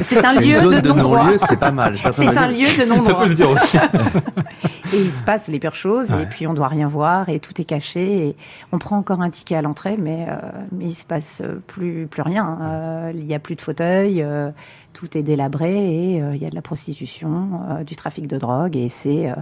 [0.00, 1.24] C'est un Une lieu zone de non-droit.
[1.24, 1.96] non-lieu, c'est pas mal.
[2.10, 3.22] C'est un lieu de Ça non-droit.
[3.22, 3.76] peut se dire aussi.
[4.92, 6.22] Et il se passe les pires choses, Ouais.
[6.22, 8.23] et puis on doit rien voir, et tout est caché.
[8.24, 8.36] Et
[8.72, 10.36] on prend encore un ticket à l'entrée, mais, euh,
[10.72, 12.58] mais il se passe plus, plus rien.
[12.60, 14.50] Euh, il n'y a plus de fauteuil, euh,
[14.92, 18.76] tout est délabré, et euh, il y a de la prostitution, du trafic de drogue,
[18.76, 19.32] et c'est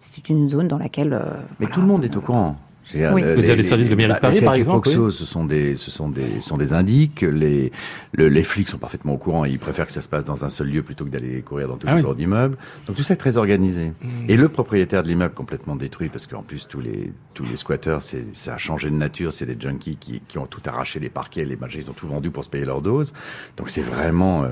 [0.00, 1.10] c'est une zone dans laquelle.
[1.10, 2.56] Mais voilà, tout le monde est au courant.
[2.94, 3.20] Oui.
[3.20, 5.24] le- Vous dire les services de mairie de bah, Paris, les par exemple, Proxo, ce
[5.24, 7.22] sont des, ce sont des, ce sont des indiques.
[7.22, 7.72] Les,
[8.12, 9.44] le- les flics sont parfaitement au courant.
[9.44, 11.76] Ils préfèrent que ça se passe dans un seul lieu plutôt que d'aller courir dans
[11.76, 12.04] tous Ah les oui.
[12.04, 12.56] cours d'immeubles.
[12.86, 13.92] Donc tout ça est très organisé.
[14.28, 18.02] Et le propriétaire de l'immeuble complètement détruit parce qu'en plus tous les, tous les squatteurs,
[18.02, 19.32] c'est, ça a changé de nature.
[19.32, 22.06] C'est des junkies qui, qui ont tout arraché, les parquets, les machins, ils ont tout
[22.06, 23.12] vendu pour se payer leur dose.
[23.56, 24.48] Donc c'est vraiment, euh,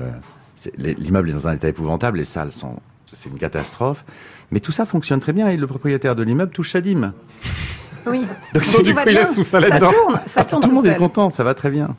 [0.55, 2.17] c'est- les- l'immeuble est dans un état épouvantable.
[2.17, 2.75] Les salles sont,
[3.13, 4.03] c'est une catastrophe.
[4.51, 7.13] Mais tout ça fonctionne très bien et le propriétaire de l'immeuble touche sa dîme.
[8.07, 8.21] Oui.
[8.53, 9.87] Donc Bon, du coup, il laisse tout ça Ça là-dedans.
[9.87, 11.95] tourne, ça tourne tout le monde est content, ça va très bien.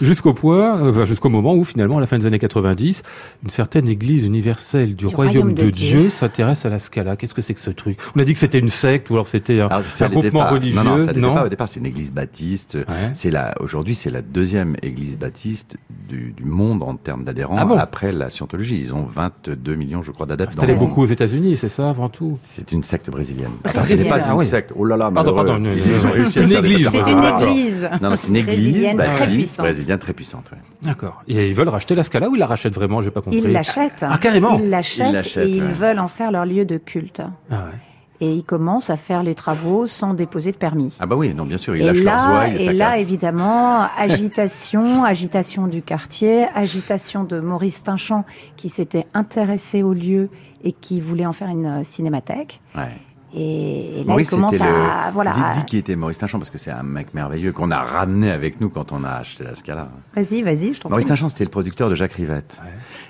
[0.00, 3.02] Jusqu'au point, euh, enfin, jusqu'au moment où finalement, à la fin des années 90,
[3.42, 7.16] une certaine Église universelle du, Royaume, de, Dieu, s'intéresse à la Scala.
[7.16, 7.98] Qu'est-ce que c'est que ce truc?
[8.16, 10.30] On a dit que c'était une secte ou alors c'était un, Alors, c'est un groupement
[10.40, 10.52] départ.
[10.52, 10.76] religieux.
[10.82, 12.74] Non, non, ça, le départ, au départ, c'est une église baptiste.
[12.76, 13.10] Ouais.
[13.14, 15.76] C'est la, aujourd'hui, c'est la deuxième église baptiste
[16.08, 17.76] du, du monde en termes d'adhérents Ah bon?
[17.76, 18.78] après la scientologie.
[18.80, 20.52] Ils ont 22 millions, je crois, d'adeptes.
[20.54, 22.38] C'est dans le beaucoup aux États-Unis, c'est ça avant tout?
[22.40, 23.50] C'est une secte brésilienne.
[23.66, 24.72] Enfin, ce n'est pas Ah une secte.
[24.76, 26.88] Oh là là, Pardon, une- Ils, ont réussi à une église.
[26.90, 27.88] C'est une église.
[28.02, 29.64] Non, non, c'est une église Brésilienne très puissante.
[29.66, 30.50] brésilienne très puissante.
[30.52, 30.58] ouais.
[30.82, 31.22] D'accord.
[31.28, 33.38] Et ils veulent racheter la Scala ou ils la rachètent vraiment J'ai pas compris?
[33.38, 34.04] Ils l'achètent.
[34.08, 34.58] Ah, carrément.
[34.58, 37.22] Ils l'achètent Ils l'achètent, et ils veulent en faire leur lieu de culte.
[37.50, 37.78] Ah ouais.
[38.22, 40.94] Et ils commencent à faire les travaux sans déposer de permis.
[41.00, 42.72] Ah bah oui, non, bien sûr, ils et lâchent leurs là, ouailles et et ça
[42.74, 43.00] là, casse.
[43.00, 48.24] évidemment, agitation, agitation du quartier, agitation de Maurice Tinchamp
[48.56, 50.28] qui s'était intéressé au lieu
[50.62, 52.60] et qui voulait en faire une euh, cinémathèque.
[52.76, 52.92] Ouais.
[53.34, 55.12] Et, et là, Maurice, il commence c'était à le...
[55.12, 55.32] voilà.
[55.66, 58.68] Qui était Maurice Tinchamp parce que c'est un mec merveilleux qu'on a ramené avec nous
[58.70, 59.88] quand on a acheté la Scala.
[60.16, 61.06] Vas-y, vas-y, je t'en Maurice.
[61.06, 62.60] Tinchamp, c'était le producteur de Jacques Rivette.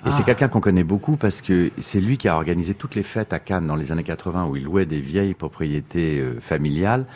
[0.06, 0.26] Et c'est Ah.
[0.26, 3.38] quelqu'un qu'on connaît beaucoup parce que c'est lui qui a organisé toutes les fêtes à
[3.38, 7.06] Cannes dans les années 80 où il louait des vieilles propriétés euh, familiales.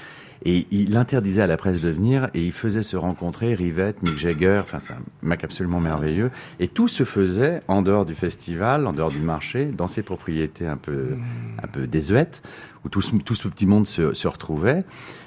[0.46, 4.18] Et il interdisait à la presse de venir et il faisait se rencontrer Rivette, Mick
[4.18, 6.30] Jagger, enfin c'est un mec absolument merveilleux.
[6.60, 10.66] Et tout se faisait en dehors du festival, en dehors du marché, dans ses propriétés
[10.66, 11.16] un peu,
[11.62, 12.42] un peu désuètes,
[12.84, 14.84] où tout ce, tout ce petit monde se, se retrouvait.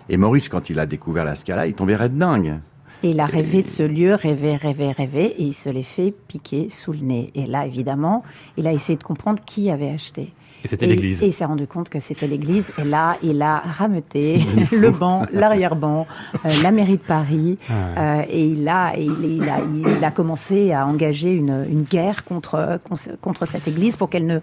[0.09, 2.59] Et Maurice, quand il a découvert la Scala, il tombait raide dingue.
[3.03, 6.11] Et il a rêvé de ce lieu, rêvé, rêvé, rêvé, et il se l'est fait
[6.11, 7.31] piquer sous le nez.
[7.35, 8.23] Et là, évidemment,
[8.57, 10.33] il a essayé de comprendre qui avait acheté.
[10.63, 11.21] Et c'était l'église.
[11.21, 12.71] Et il s'est rendu compte que c'était l'église.
[12.79, 14.39] Et là, il a rameuté
[14.71, 16.07] le banc, l'arrière-banc,
[16.43, 17.59] euh, la mairie de Paris.
[17.69, 19.59] Ah euh, et il a, et il, il a,
[19.97, 22.79] il a commencé à engager une, une guerre contre,
[23.21, 24.39] contre cette église pour qu'elle ne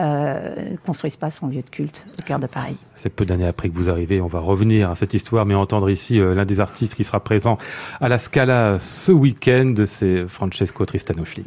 [0.00, 2.76] euh, construise pas son lieu de culte au cœur de Paris.
[2.94, 4.20] C'est peu d'années après que vous arrivez.
[4.20, 7.20] On va revenir à cette histoire, mais entendre ici euh, l'un des artistes qui sera
[7.20, 7.58] présent
[8.00, 11.44] à la Scala ce week-end, c'est Francesco Tristano Schlin.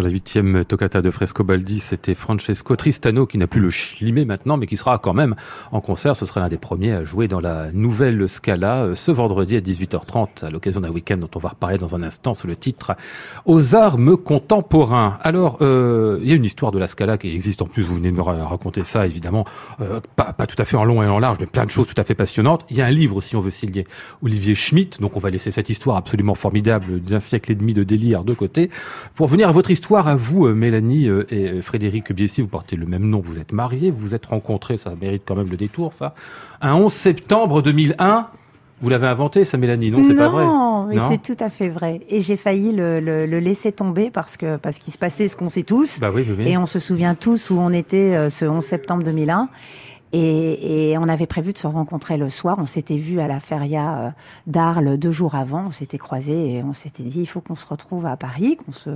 [0.00, 4.56] Dans la huitième toccata de Frescobaldi, c'était Francesco Tristano qui n'a plus le schlimé maintenant,
[4.56, 5.34] mais qui sera quand même
[5.72, 6.16] en concert.
[6.16, 9.60] Ce sera l'un des premiers à jouer dans la nouvelle Scala euh, ce vendredi à
[9.60, 12.92] 18h30 à l'occasion d'un week-end dont on va reparler dans un instant sous le titre
[13.44, 15.18] Aux armes contemporains.
[15.20, 17.82] Alors, euh, il y a une histoire de la Scala qui existe en plus.
[17.82, 19.44] Vous venez de me raconter ça, évidemment,
[19.82, 22.00] euh, pas, tout à fait en long et en large, mais plein de choses tout
[22.00, 22.64] à fait passionnantes.
[22.70, 23.86] Il y a un livre aussi, on veut signer
[24.22, 24.98] Olivier Schmitt.
[24.98, 28.32] Donc, on va laisser cette histoire absolument formidable d'un siècle et demi de délire de
[28.32, 28.70] côté
[29.14, 32.42] pour venir à votre histoire histoire à vous, euh, Mélanie euh, et euh, Frédéric Biessi,
[32.42, 35.34] vous portez le même nom, vous êtes mariés, vous vous êtes rencontrés, ça mérite quand
[35.34, 36.14] même le détour, ça.
[36.60, 38.28] Un 11 septembre 2001,
[38.82, 40.44] vous l'avez inventé, ça, Mélanie Non, c'est pas vrai?
[40.44, 42.02] Non, mais c'est tout à fait vrai.
[42.08, 45.48] Et j'ai failli le, le, laisser tomber parce que parce qu'il se passait ce qu'on
[45.48, 45.98] sait tous.
[45.98, 49.48] Bah oui, oui, Et on se souvient tous où on était ce 11 septembre 2001.
[50.12, 52.56] Et, et, on avait prévu de se rencontrer le soir.
[52.58, 54.12] On s'était vu à la feria
[54.46, 55.66] d'Arles deux jours avant.
[55.66, 58.72] On s'était croisés et on s'était dit il faut qu'on se retrouve à Paris, qu'on
[58.72, 58.90] se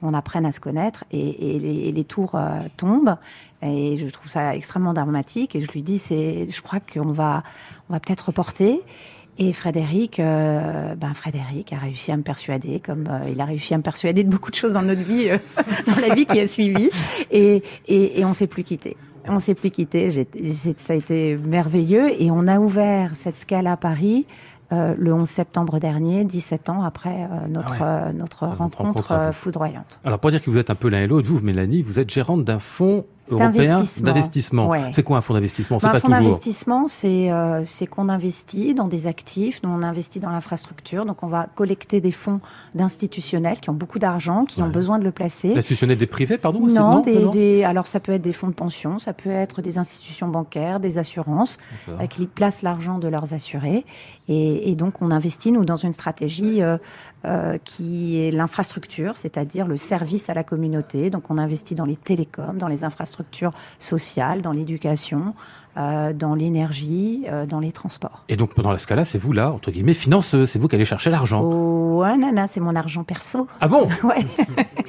[0.00, 1.04] qu'on apprenne à se connaître.
[1.12, 3.16] Et, et les, tours euh, tombent.
[3.62, 5.54] Et je trouve ça extrêmement dramatique.
[5.54, 7.42] Et je lui dis, c'est, je crois qu'on va,
[7.88, 8.80] on va peut-être reporter.
[9.38, 13.72] Et Frédéric, euh, ben Frédéric a réussi à me persuader, comme euh, il a réussi
[13.72, 15.28] à me persuader de beaucoup de choses dans notre vie,
[15.86, 16.90] dans la vie qui a suivi.
[17.30, 18.96] Et, et, et on s'est plus quitté.
[19.28, 20.26] On s'est plus quitté.
[20.76, 22.20] Ça a été merveilleux.
[22.20, 24.26] Et on a ouvert cette scale à Paris
[24.72, 29.98] euh, le 11 septembre dernier, 17 ans après euh, notre, ah euh, notre rencontre, foudroyante.
[30.04, 32.08] Alors pour dire que vous êtes un peu l'un et l'autre, vous, Mélanie, vous êtes
[32.08, 34.72] gérante d'un fonds européen d'investissement.
[34.92, 35.78] C'est quoi un fonds d'investissement?
[35.82, 40.20] Bah, Un fonds d'investissement, c'est euh, c'est qu'on investit dans des actifs, nous on investit
[40.20, 42.40] dans l'infrastructure, donc on va collecter des fonds
[42.74, 45.56] d'institutionnels qui ont beaucoup d'argent, qui ont besoin de le placer.
[45.56, 48.98] Institutionnels des privés, pardon non, des, des, alors ça peut être des fonds de pension,
[48.98, 53.84] ça peut être des institutions bancaires, des assurances, euh, qui placent l'argent de leurs assurés.
[54.28, 56.78] Et, et, donc on investit, nous, dans une stratégie euh,
[57.24, 61.10] euh, qui est l'infrastructure, c'est-à-dire le service à la communauté.
[61.10, 65.34] Donc on investit dans les télécoms, dans les infrastructures sociales, dans l'éducation,
[65.76, 68.24] euh, dans l'énergie, euh, dans les transports.
[68.28, 70.84] Et donc pendant la Scala, c'est vous là, entre guillemets, financeuse, c'est vous qui allez
[70.84, 73.46] chercher l'argent Oh, nana, c'est mon argent perso.
[73.60, 74.26] Ah bon Ouais.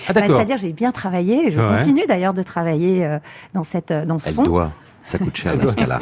[0.08, 0.38] Ah d'accord.
[0.38, 3.20] c'est-à-dire j'ai bien travaillé, je continue d'ailleurs de travailler euh,
[3.54, 4.44] dans, cette, dans ce Elle fonds.
[4.44, 4.72] Doit.
[5.04, 6.00] Ça coûte cher la Scala.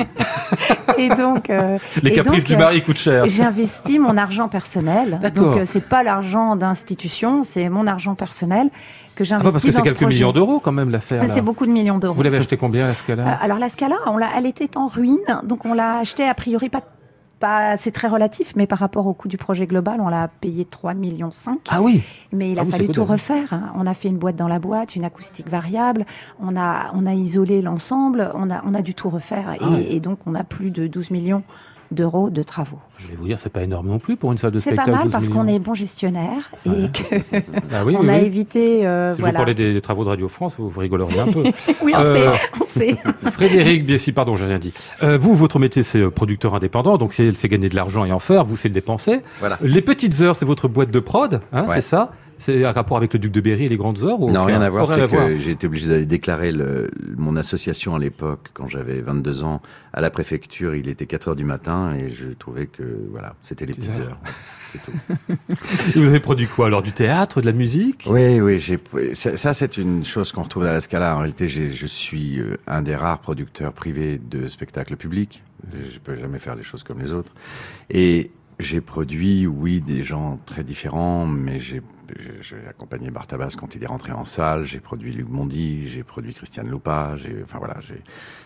[0.97, 3.25] et donc, euh, les caprices du mari coûtent cher.
[3.27, 5.19] J'ai investi mon argent personnel.
[5.33, 8.69] Donc euh, c'est pas l'argent d'institution, c'est mon argent personnel
[9.15, 11.23] que j'investis ah, parce que c'est quelques millions d'euros quand même l'affaire.
[11.27, 12.13] C'est beaucoup de millions d'euros.
[12.13, 13.27] Vous l'avez acheté combien la Scala?
[13.27, 16.33] Euh, Alors la Scala, on l'a, elle était en ruine, donc on l'a acheté a
[16.33, 16.81] priori pas
[17.77, 20.95] c'est très relatif, mais par rapport au coût du projet global, on l'a payé 3,5
[20.95, 21.29] millions.
[21.69, 23.71] Ah oui Mais il a ah fallu tout refaire.
[23.75, 26.05] On a fait une boîte dans la boîte, une acoustique variable,
[26.39, 29.53] on a, on a isolé l'ensemble, on a, on a dû tout refaire.
[29.53, 31.43] et, ah et, donc, on a plus de 12 millions
[31.91, 32.79] d'euros de travaux.
[32.97, 34.89] Je vais vous dire, c'est pas énorme non plus pour une salle de spectacle.
[34.89, 37.15] C'est pas mal parce qu'on est bon gestionnaire et que
[37.71, 38.85] ah on a évité.
[38.85, 39.39] Euh, si voilà.
[39.39, 41.43] vous parlez des, travaux de Radio France, vous, vous rigoleriez un peu.
[41.83, 42.27] oui, on sait,
[42.61, 42.97] on sait.
[43.31, 44.73] Frédéric Biessi, pardon, j'ai rien dit.
[45.03, 48.19] Euh, vous, votre métier, c'est euh, producteur indépendant, donc c'est gagner de l'argent et en
[48.19, 48.43] faire.
[48.43, 49.21] Vous, c'est le dépenser.
[49.39, 49.57] Voilà.
[49.61, 52.11] Les petites heures, c'est votre boîte de prod, hein, c'est ça?
[52.39, 54.61] C'est un rapport avec le duc de Berry et les grandes heures ou Non, rien
[54.61, 54.87] à voir.
[54.87, 59.43] C'est que j'ai été obligé d'aller déclarer le, mon association à l'époque, quand j'avais 22
[59.43, 59.61] ans,
[59.93, 60.73] à la préfecture.
[60.73, 64.17] Il était 4 heures du matin et je trouvais que voilà, c'était les petites heures.
[64.71, 64.91] C'est tout.
[65.99, 68.05] vous avez produit quoi alors Du théâtre, de la musique?
[68.09, 68.61] Oui, oui.
[69.13, 71.15] Ça, c'est une chose qu'on retrouve à la Scala.
[71.15, 75.43] En réalité, je suis euh, un des rares producteurs privés de spectacles publics.
[75.73, 77.33] Je peux jamais faire des choses comme les autres.
[77.89, 81.81] Et j'ai produit, oui, des gens très différents, mais j'ai
[82.69, 86.69] accompagné Bartabas quand il est rentré en salle, j'ai produit Luc Mondy, j'ai produit Christiane
[86.69, 87.77] Lupa, j'ai, enfin voilà,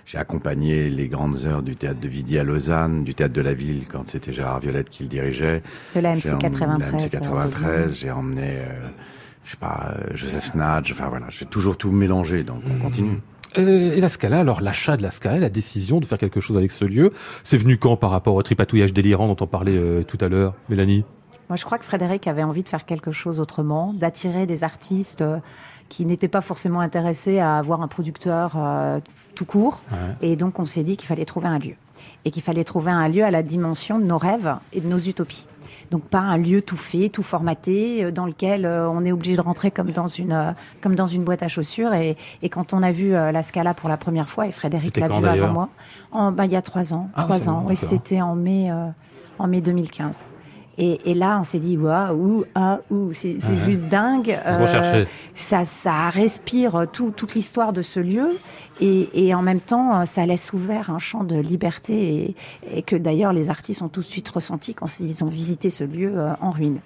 [0.05, 3.53] j'ai accompagné les grandes heures du théâtre de Vidi à Lausanne, du théâtre de la
[3.53, 5.63] ville quand c'était Gérard Violette qui le dirigeait.
[5.95, 6.91] De la MC 93.
[6.91, 8.87] La MC 93, j'ai emmené, euh,
[9.43, 12.79] je sais pas, euh, Joseph Snatch, enfin voilà, j'ai toujours tout mélangé, donc on mmh.
[12.79, 13.19] continue.
[13.55, 16.71] Et la Scala, alors l'achat de la Scala, la décision de faire quelque chose avec
[16.71, 20.17] ce lieu, c'est venu quand par rapport au tripatouillage délirant dont on parlait euh, tout
[20.21, 21.03] à l'heure, Mélanie?
[21.53, 25.21] Moi, je crois que Frédéric avait envie de faire quelque chose autrement, d'attirer des artistes
[25.21, 25.37] euh,
[25.87, 28.57] qui n'étaient pas forcément intéressés à avoir un producteur
[29.35, 29.79] tout court.
[30.23, 31.75] Et donc, on s'est dit qu'il fallait trouver un lieu.
[32.25, 34.97] Et qu'il fallait trouver un lieu à la dimension de nos rêves et de nos
[34.97, 35.45] utopies.
[35.93, 39.35] Donc pas un lieu tout fait, tout formaté, euh, dans lequel euh, on est obligé
[39.35, 41.93] de rentrer comme dans une, euh, comme dans une boîte à chaussures.
[41.93, 45.07] Et, et quand on a vu la Scala pour la première fois, et Frédéric l'a
[45.07, 45.69] vu avant moi,
[46.11, 47.09] en, bah, il y a trois ans.
[47.15, 48.71] Ah, trois ans, oui, c'était en mai,
[49.37, 50.25] en mai 2015.
[50.77, 53.57] Et, et là, on s'est dit, waouh, ah, ouh, c'est Ouais.
[53.65, 54.39] juste dingue.
[54.65, 55.07] Cherchait.
[55.35, 58.37] ça, ça respire tout, toute l'histoire de ce lieu.
[58.81, 62.33] Et, et en même temps, euh, ça laisse ouvert un champ de liberté
[62.71, 65.69] et, et que d'ailleurs les artistes ont tout de suite ressenti quand ils ont visité
[65.69, 66.79] ce lieu euh, en ruine.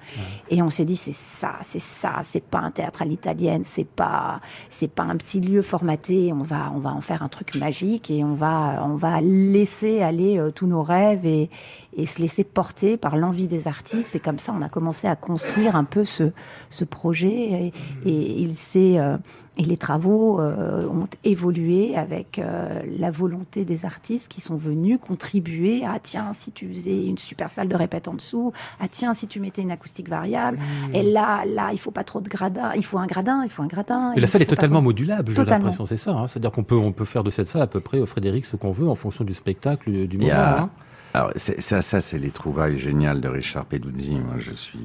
[0.50, 3.88] Et on s'est dit c'est ça, c'est ça, c'est pas un théâtre à l'italienne, c'est
[3.88, 6.34] pas c'est pas un petit lieu formaté.
[6.34, 10.02] On va on va en faire un truc magique et on va on va laisser
[10.02, 11.50] aller euh, tous nos rêves et
[11.98, 14.10] et se laisser porter par l'envie des artistes.
[14.12, 16.32] C'est comme ça on a commencé à construire un peu ce
[16.70, 17.74] ce projet et,
[18.06, 19.18] et il s'est euh,
[19.60, 25.00] et les travaux euh, ont évolué avec euh, la volonté des artistes qui sont venus
[25.02, 29.16] contribuer à tiens si tu faisais une super salle de répète en dessous, ah tiens
[29.16, 30.60] si tu mettais une acoustique variable,
[30.94, 33.64] et là là il faut pas trop de gradin, il faut un gradin, il faut
[33.64, 34.14] un gradin.
[34.16, 36.12] Et la salle est totalement trop- modulable, j'ai l'impression, c'est ça.
[36.12, 36.28] hein.
[36.28, 38.72] C'est-à-dire qu'on peut, on peut faire de cette salle à peu près, Frédéric, ce qu'on
[38.72, 40.32] veut en fonction du spectacle, du moment.
[40.60, 40.70] hein.
[41.14, 44.16] Alors, c'est- ça, ça c'est les trouvailles géniales de Richard Peduzzi.
[44.16, 44.80] Moi, je suis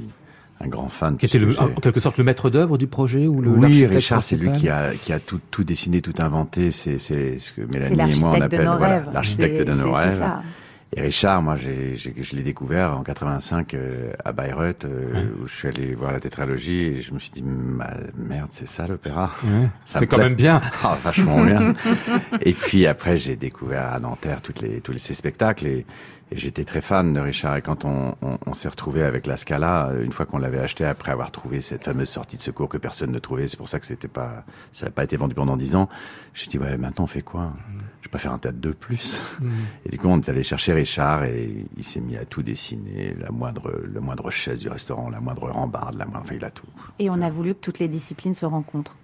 [0.61, 1.17] un grand fan.
[1.17, 4.23] Qui était le- en quelque sorte le maître d'œuvre du projet ou le Oui, Richard,
[4.23, 6.71] c'est lui qui a, qui a tout, tout dessiné, tout inventé.
[6.71, 10.25] C'est c'est ce que Mélanie et moi on l'architecte de appelle l'architecte de nos rêves.
[10.95, 15.47] Et Richard, moi, j'ai, j'ai- je l'ai découvert en 85 euh, à Bayreuth, euh, où
[15.49, 18.87] je suis allé voir la tétralogie et je me suis dit, Ma- merde, c'est ça
[18.87, 19.31] l'opéra?
[19.43, 19.69] Ouais.
[19.87, 20.27] Ça C'est quand plaît.
[20.27, 20.61] même bien.
[20.85, 21.73] Ah, vachement bien.
[22.43, 25.87] et puis après, j'ai découvert à Nanterre toutes les, tous ces spectacles et,
[26.31, 27.57] et j'étais très fan de Richard.
[27.57, 30.59] Et quand on, on, on s'est retrouvé avec la Scala, euh, une fois qu'on l'avait
[30.61, 33.69] acheté, après avoir trouvé cette fameuse sortie de secours que personne ne trouvait, c'est pour
[33.69, 35.89] ça que c'était pas, ça n'a pas été vendu pendant dix ans.
[36.35, 37.53] J'ai dit, ouais, maintenant on fait quoi?
[38.03, 39.23] Je vais pas faire un théâtre de plus.
[39.87, 43.15] Et du coup, on est allé chercher Richard et il s'est mis à tout dessiner,
[43.21, 46.51] la moindre, le moindre chaise du restaurant, la moindre rambarde, la moindre, enfin, il a
[46.51, 46.67] tout.
[46.99, 48.97] Et on a voulu que toutes les disciplines se rencontrent.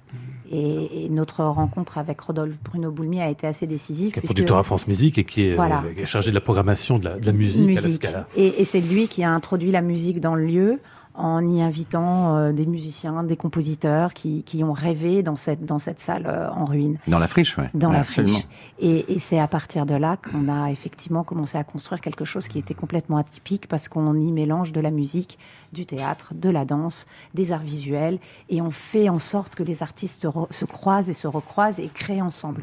[0.51, 4.13] Et, et notre rencontre avec Rodolphe Bruno Boulmy a été assez décisive.
[4.13, 5.85] Qui est puisque- producteur à France Musique et qui est, Voilà.
[5.87, 8.29] euh, qui est chargé de la programmation de la, de la musique, à la Scala.
[8.35, 10.81] Et, et c'est lui qui a introduit la musique dans le lieu
[11.19, 15.79] en y invitant euh, des musiciens, des compositeurs qui, qui ont rêvé dans cette, dans
[15.79, 16.99] cette salle euh, en ruine.
[17.09, 17.69] Dans la friche, ouais.
[17.75, 18.35] Dans Ouais, la absolument.
[18.39, 18.49] friche.
[18.79, 22.49] Et, et c'est à partir de là qu'on a effectivement commencé à construire quelque chose
[22.49, 25.39] qui était complètement atypique parce qu'on y mélange de la musique,
[25.73, 29.83] du théâtre, de la danse, des arts visuels et on fait en sorte que les
[29.83, 32.63] artistes se croisent et se recroisent et créent ensemble.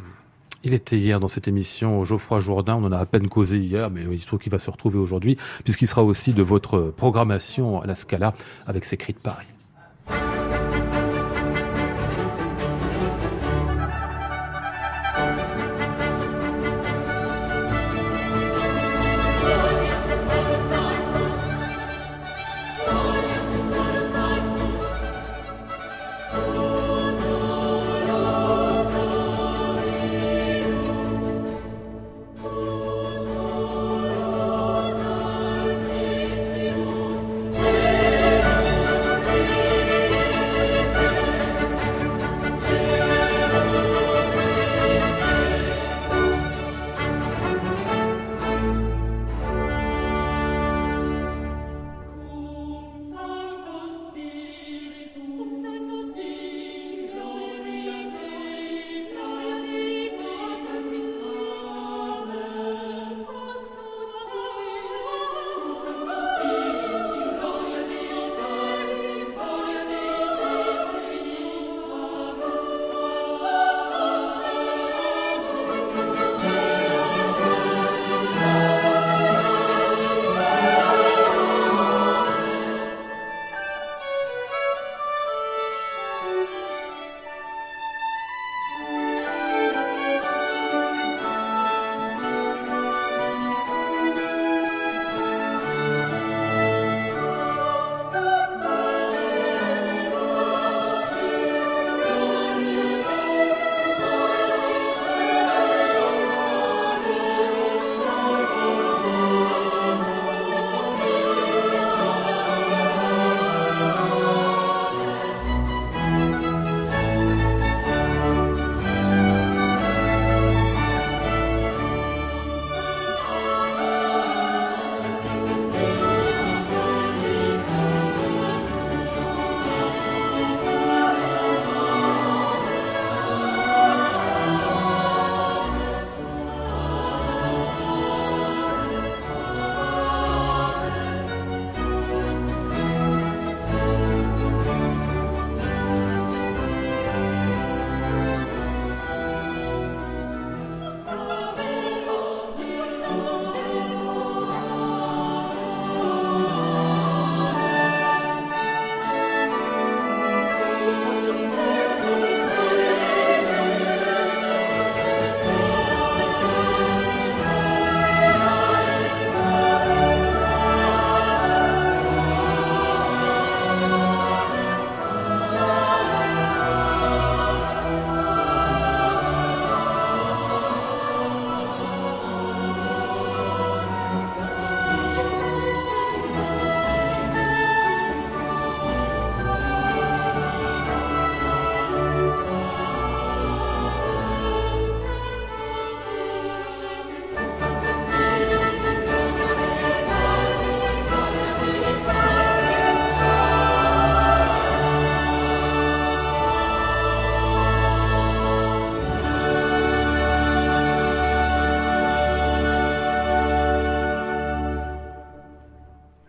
[0.66, 3.92] Il était hier dans cette émission Geoffroy Jourdain, on en a à peine causé hier,
[3.92, 7.80] mais il se trouve qu'il va se retrouver aujourd'hui, puisqu'il sera aussi de votre programmation
[7.82, 8.34] à la Scala
[8.66, 9.46] avec ses cris de Paris.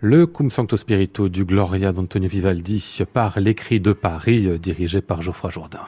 [0.09, 5.20] Le Cum Sancto Spirito du Gloria d'Antonio Vivaldi par l'écrit de Paris, euh, dirigé par
[5.20, 5.80] Geoffroy Jourdain.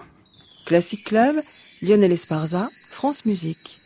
[0.67, 1.37] Classic Club,
[1.83, 3.79] Lionel Esparza, France Musique.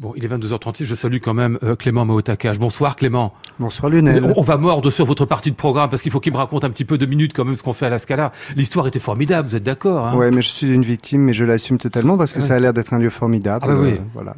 [0.00, 2.58] Bon, il est 22h36, je salue quand même euh, Clément Maotakash.
[2.58, 3.34] Bonsoir Clément.
[3.58, 4.32] Bonsoir Lionel.
[4.36, 6.70] On, va mordre sur votre partie de programme parce qu'il faut qu'il me raconte un
[6.70, 8.30] petit peu de minutes quand même ce qu'on fait à la Scala.
[8.54, 10.16] L'histoire était formidable, vous êtes d'accord hein?
[10.16, 12.44] Ouais, mais je suis une victime, mais je l'assume totalement parce que Ouais.
[12.46, 13.64] ça a l'air d'être un lieu formidable.
[13.68, 13.94] Ah bah oui.
[13.94, 14.36] euh, voilà.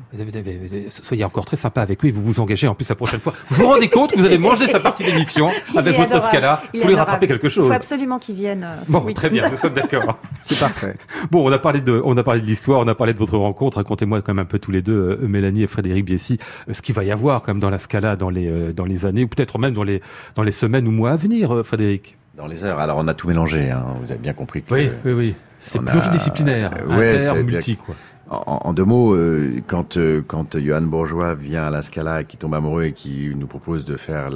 [1.02, 3.34] Soyez encore très sympa avec lui, vous vous engagez en plus la prochaine fois.
[3.50, 6.22] Vous vous rendez compte que vous avez mangé sa partie d'émission avec votre adorable.
[6.22, 6.98] Scala Il faut lui adorable.
[6.98, 7.72] rattraper quelque Il faut chose.
[7.72, 8.64] absolument qu'il vienne.
[8.64, 9.12] euh, Bon, week-end.
[9.14, 10.18] très bien, nous sommes d'accord.
[10.40, 10.96] C'est parfait.
[11.30, 13.36] Bon, on a parlé de, on a parlé de l'histoire, on a parlé de votre
[13.36, 13.76] rencontre.
[13.76, 16.80] Racontez-moi quand même un peu tous les deux, euh, Mélanie et Frédéric Biessy, euh, ce
[16.80, 19.28] qu'il va y avoir comme dans la Scala dans les, euh, dans les années, ou
[19.28, 20.00] peut-être même dans les,
[20.34, 22.16] dans les semaines ou mois à venir, euh, Frédéric.
[22.36, 22.78] Dans les heures.
[22.78, 23.70] Alors on a tout mélangé.
[23.70, 23.84] Hein.
[24.02, 24.72] Vous avez bien compris que.
[24.74, 25.34] Oui, oui, oui.
[25.58, 27.94] C'est a- pluridisciplinaire, ouais, inter, c'est- multi, quoi.
[28.30, 32.24] En, en deux mots, euh, quand euh, quand Johan Bourgeois vient à la Scala et
[32.24, 34.28] qui tombe amoureux et qui nous propose de faire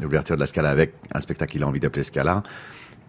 [0.00, 2.42] l'ouverture de la Scala avec un spectacle qu'il a envie d'appeler Scala,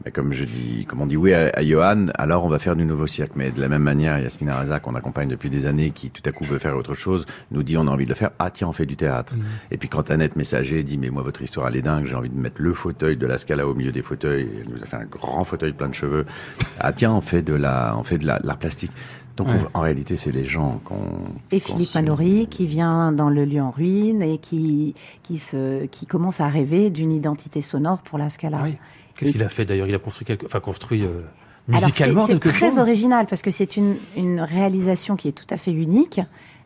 [0.05, 2.75] mais comme je dis, comme on dit oui à, à Johan, alors on va faire
[2.75, 3.31] du nouveau cirque.
[3.35, 6.31] Mais de la même manière, Yasmina Raza, qu'on accompagne depuis des années, qui tout à
[6.31, 8.31] coup veut faire autre chose, nous dit on a envie de le faire.
[8.39, 9.33] Ah tiens, on fait du théâtre.
[9.35, 9.43] Mhm.
[9.71, 12.29] Et puis quand Annette Messager dit mais moi votre histoire elle est dingue, j'ai envie
[12.29, 14.47] de mettre le fauteuil de la Scala au milieu des fauteuils.
[14.61, 16.25] Elle nous a fait un grand fauteuil plein de cheveux.
[16.79, 18.91] Ah tiens, on fait de la, on fait de la- de l'art plastique.
[19.35, 19.55] Donc Ouais.
[19.73, 20.99] on- en réalité, c'est les gens qu'on
[21.51, 24.93] Et Philippe Manoury qui vient dans le lieu en ruine et qui,
[25.23, 28.57] qui, se, qui commence à rêver d'une identité sonore pour la Scala.
[28.61, 28.77] Ah oui.
[29.17, 29.87] Qu'est-ce qu'il a fait d'ailleurs?
[29.87, 31.07] Il a construit quelque, enfin construit euh,
[31.69, 32.79] Alors, musicalement c'est- c'est quelque très chose?
[32.79, 36.21] original parce que c'est une, une réalisation qui est tout à fait unique.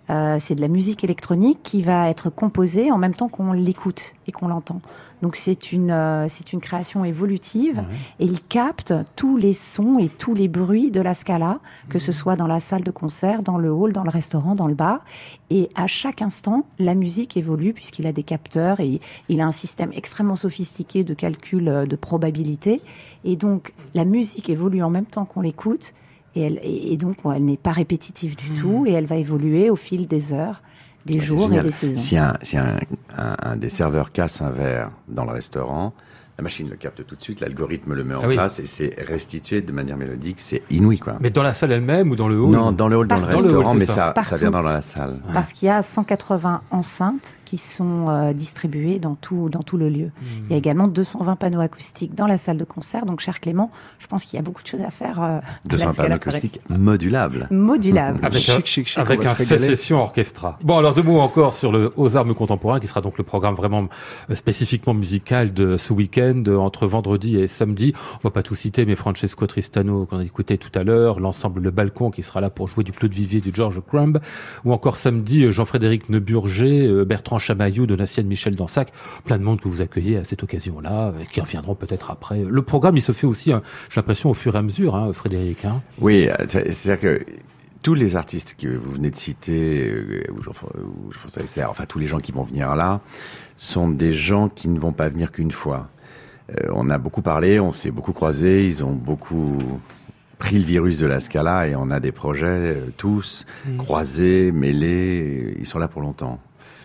[0.09, 4.13] Euh, c'est de la musique électronique qui va être composée en même temps qu'on l'écoute
[4.27, 4.81] et qu'on l'entend.
[5.21, 7.85] Donc c'est une, euh, c'est une création évolutive Ouais.
[8.19, 12.11] et il capte tous les sons et tous les bruits de la Scala, que ce
[12.11, 15.05] soit dans la salle de concert, dans le hall, dans le restaurant, dans le bar.
[15.51, 18.99] Et à chaque instant, la musique évolue puisqu'il a des capteurs et
[19.29, 22.81] il a un système extrêmement sophistiqué de calcul euh, de probabilité.
[23.23, 25.93] Et donc la musique évolue en même temps qu'on l'écoute.
[26.35, 29.75] Et, elle, et, donc, elle n'est pas répétitive du tout et elle va évoluer au
[29.75, 30.61] fil des heures,
[31.05, 31.99] des jours et des saisons.
[31.99, 32.77] Si un, si un,
[33.17, 35.93] un, un des serveurs casse un verre dans le restaurant,
[36.41, 38.33] la machine le capte tout de suite, l'algorithme le met en Ah oui.
[38.33, 40.37] place et c'est restitué de manière mélodique.
[40.39, 41.17] C'est inouï, quoi.
[41.19, 43.21] Mais dans la salle elle-même ou dans le hall non, dans le hall, dans le
[43.21, 43.37] Partout.
[43.37, 44.13] Dans le hall, restaurant, mais ça.
[44.23, 45.19] ça, vient dans la salle.
[45.33, 49.89] Parce qu'il y a 180 enceintes qui sont euh, distribuées dans tout, dans tout le
[49.89, 50.05] lieu.
[50.05, 50.45] Hmm.
[50.45, 53.05] Il y a également 220 panneaux acoustiques dans la salle de concert.
[53.05, 55.21] Donc, cher Clément, je pense qu'il y a beaucoup de choses à faire.
[55.21, 57.47] Euh, De la un Scala panneau acoustique modulable.
[57.51, 58.19] modulable.
[58.23, 60.57] Avec un, Chic, avec un sécession orchestra.
[60.63, 63.53] Bon, alors deux mots encore sur le Aux Armes contemporains, qui sera donc le programme
[63.55, 63.83] vraiment
[64.29, 67.93] euh, spécifiquement musical de ce week-end, euh, entre vendredi et samedi.
[68.15, 71.61] On va pas tout citer, mais Francesco Tristano, qu'on a écouté tout à l'heure, l'ensemble
[71.61, 74.19] Le Balcon, qui sera là pour jouer du Claude Vivier, du George Crumb,
[74.65, 78.91] ou encore samedi, euh, Jean-Frédéric Neuburger, euh, Bertrand Chamaillou, Donatienne Michel Dansac,
[79.25, 82.43] plein de monde que vous accueillez à cette occasion-là, qui reviendront peut-être après.
[82.47, 85.11] Le programme, il se fait aussi, hein, j'ai l'impression, au fur et à mesure, hein,
[85.13, 85.65] Frédéric.
[85.65, 85.81] Hein.
[85.99, 87.25] Oui, c'est- c'est-à-dire que
[87.83, 89.91] tous les artistes que vous venez de citer,
[90.31, 93.01] ou Jean- ou Jean-François enfin tous les gens qui vont venir là,
[93.57, 95.89] sont des gens qui ne vont pas venir qu'une fois.
[96.59, 99.57] Euh, on a beaucoup parlé, on s'est beaucoup croisés, ils ont beaucoup
[100.37, 103.77] pris le virus de la Scala et on a des projets euh, tous Mm.
[103.77, 106.39] croisés, mêlés, ils sont là pour longtemps.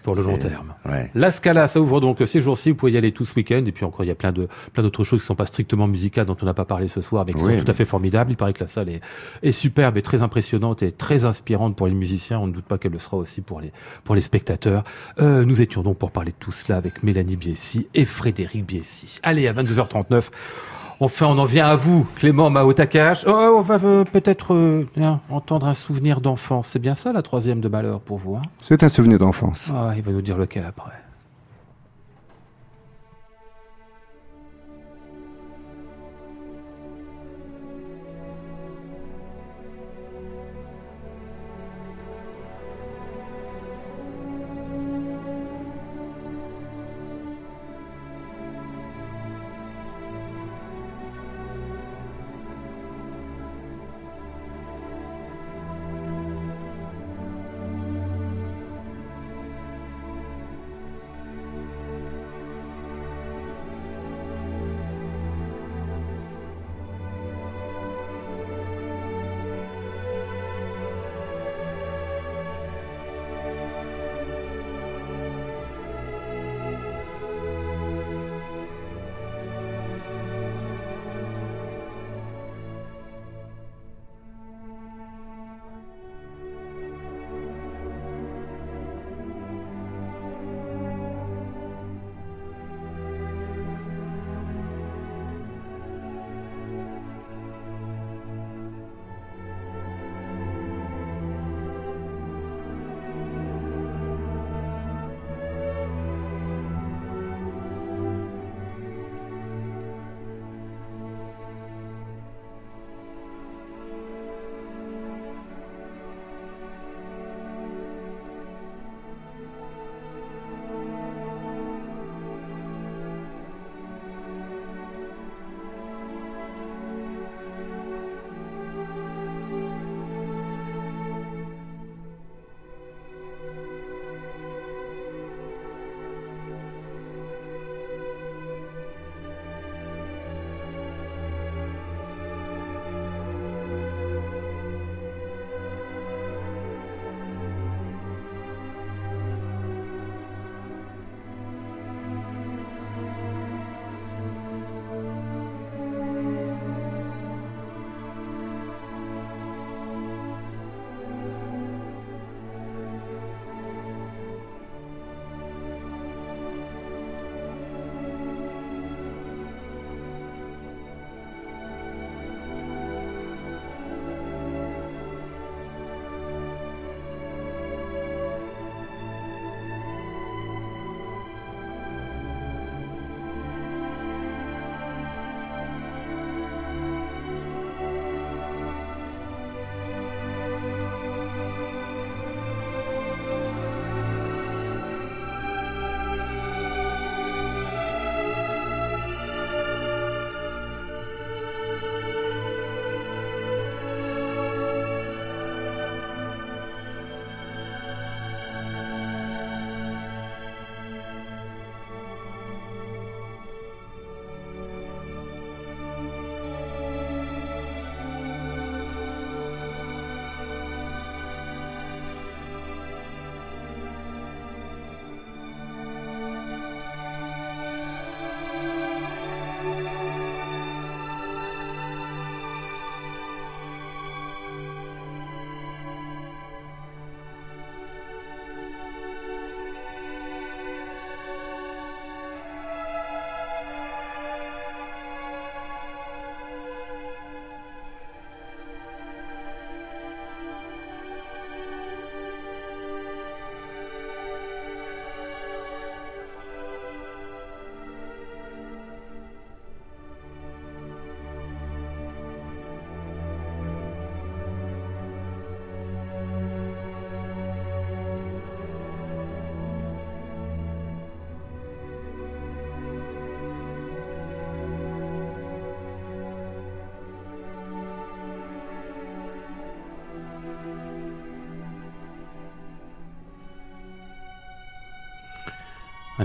[0.06, 0.72] Pour le long terme.
[0.88, 1.10] Ouais.
[1.14, 2.70] La Scala, ça ouvre donc ces jours-ci.
[2.70, 3.62] Vous pouvez y aller tout ce week-end.
[3.66, 5.88] Et puis encore, il y a plein de plein d'autres choses qui sont pas strictement
[5.88, 7.58] musicales, dont on n'a pas parlé ce soir, mais qui Oui.
[7.58, 8.30] sont tout à fait formidables.
[8.30, 9.00] Il paraît que la salle est,
[9.42, 12.38] est superbe et très impressionnante et très inspirante pour les musiciens.
[12.38, 13.72] On ne doute pas qu'elle le sera aussi pour les
[14.04, 14.84] pour les spectateurs.
[15.20, 19.18] Euh, nous étions donc pour parler de tout cela avec Mélanie Biessy et Frédéric Biessy.
[19.24, 20.22] Allez, à 22h39.
[20.98, 23.24] Enfin, on en vient à vous, Clément Maotakash.
[23.26, 26.68] Oh, on va euh, peut-être euh, tiens, entendre un souvenir d'enfance.
[26.68, 28.36] C'est bien ça, la troisième de malheur pour vous.
[28.36, 28.42] Hein?
[28.62, 29.70] C'est un souvenir d'enfance.
[29.74, 30.92] ah, il va nous dire lequel après.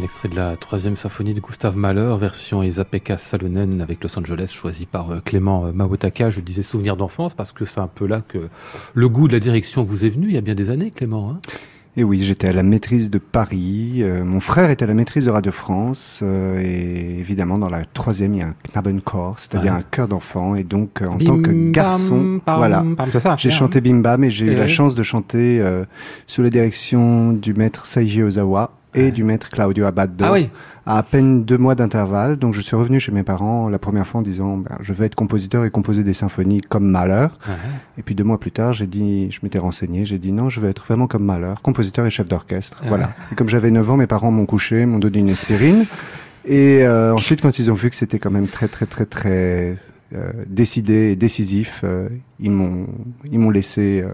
[0.01, 4.47] Un extrait de la troisième symphonie de Gustave Mahler, version Esa-Pekka Salonen avec Los Angeles,
[4.49, 6.31] choisi par euh, Clément euh, Mawotaka.
[6.31, 8.49] Je disais souvenir d'enfance parce que c'est un peu là que
[8.95, 11.29] le goût de la direction vous est venu il y a bien des années, Clément.
[11.29, 11.39] Hein
[11.97, 13.97] et oui, j'étais à la maîtrise de Paris.
[13.97, 16.21] Euh, mon frère était à la maîtrise de Radio France.
[16.23, 19.77] euh, et évidemment, dans la troisième, il y a un Knabenchor, c'est-à-dire Ouais.
[19.77, 20.55] un chœur d'enfant.
[20.55, 22.83] Et donc, euh, en tant que garçon, bam, voilà,
[23.37, 24.69] j'ai chanté Bim Bam et j'ai eu la oui.
[24.69, 25.61] chance de chanter
[26.25, 30.25] sous la direction du maître Seiji Ozawa et du maître Claudio Abbado.
[30.25, 30.49] Ah oui,
[30.85, 32.37] à à peine deux mois d'intervalle.
[32.37, 35.05] Donc, je suis revenu chez mes parents la première fois en disant, ben, je veux
[35.05, 37.27] être compositeur et composer des symphonies comme Mahler.
[37.47, 37.53] Ouais.
[37.97, 40.59] Et puis deux mois plus tard, j'ai dit, je m'étais renseigné, j'ai dit non, je
[40.59, 42.79] veux être vraiment comme Mahler, compositeur et chef d'orchestre.
[42.83, 42.87] Ah.
[42.87, 43.13] Voilà.
[43.31, 45.85] Et comme j'avais 9 ans, mes parents m'ont couché, m'ont donné une aspirine.
[46.45, 49.77] Et euh, ensuite, quand ils ont vu que c'était quand même très, très, très, très
[50.13, 52.87] euh, décidé et décisif, euh, ils m'ont,
[53.31, 54.11] ils m'ont laissé euh,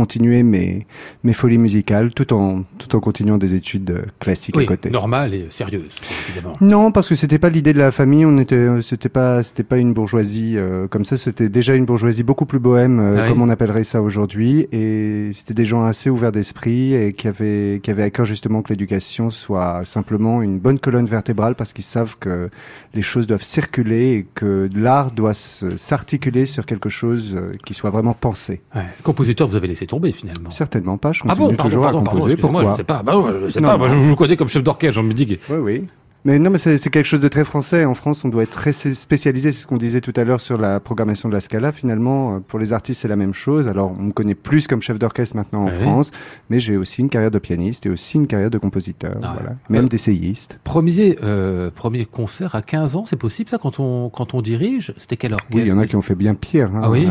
[0.00, 0.86] continuer mes,
[1.24, 4.88] mes folies musicales, tout en, tout en continuant des études euh, classiques oui à côté.
[4.88, 5.92] normale et sérieuse,
[6.30, 6.54] évidemment.
[6.62, 8.24] Non, parce que c'était pas l'idée de la famille.
[8.24, 11.16] On était, euh, c'était pas, c'était pas une bourgeoisie euh, comme ça.
[11.18, 13.28] C'était déjà une bourgeoisie beaucoup plus bohème, euh, Ah oui.
[13.28, 14.66] comme on appellerait ça aujourd'hui.
[14.72, 18.62] Et c'était des gens assez ouverts d'esprit et qui avaient, qui avaient à cœur justement
[18.62, 22.48] que l'éducation soit simplement une bonne colonne vertébrale, parce qu'ils savent que
[22.94, 27.36] les choses doivent circuler et que l'art doit s'articuler sur quelque chose
[27.66, 28.62] qui soit vraiment pensé.
[28.74, 28.86] Ouais.
[29.02, 30.50] Compositeur, vous avez laissé finalement.
[30.50, 31.12] Certainement pas.
[31.12, 32.36] Je Ah continue bon, pardon, toujours pardon, à pardon, composer.
[32.36, 33.02] je Pourquoi sais pas.
[33.02, 33.12] Bah,
[33.44, 33.76] je sais Non, pas.
[33.76, 35.34] Moi, je je vous connais comme chef d'orchestre, je me dis que...
[35.52, 35.84] Oui, oui.
[36.26, 37.86] Mais non, mais c'est quelque chose de très français.
[37.86, 39.52] En France, on doit être très spécialisé.
[39.52, 41.72] C'est ce qu'on disait tout à l'heure sur la programmation de la Scala.
[41.72, 43.68] Finalement, euh, pour les artistes, c'est la même chose.
[43.68, 45.68] Alors, on me connaît plus comme chef d'orchestre maintenant en.
[45.70, 46.10] France,
[46.50, 49.14] mais j'ai aussi une carrière de pianiste et aussi une carrière de compositeur.
[49.22, 49.56] Ah voilà.
[49.70, 50.58] Même Euh, d'essayiste.
[50.62, 54.92] Premier, euh, premier concert à 15 ans, c'est possible ça quand on, quand on dirige?
[54.98, 56.70] C'était quel orchestre Oui, il y en a qui ont fait bien pire.
[56.74, 56.80] hein.
[56.84, 57.08] Ah oui?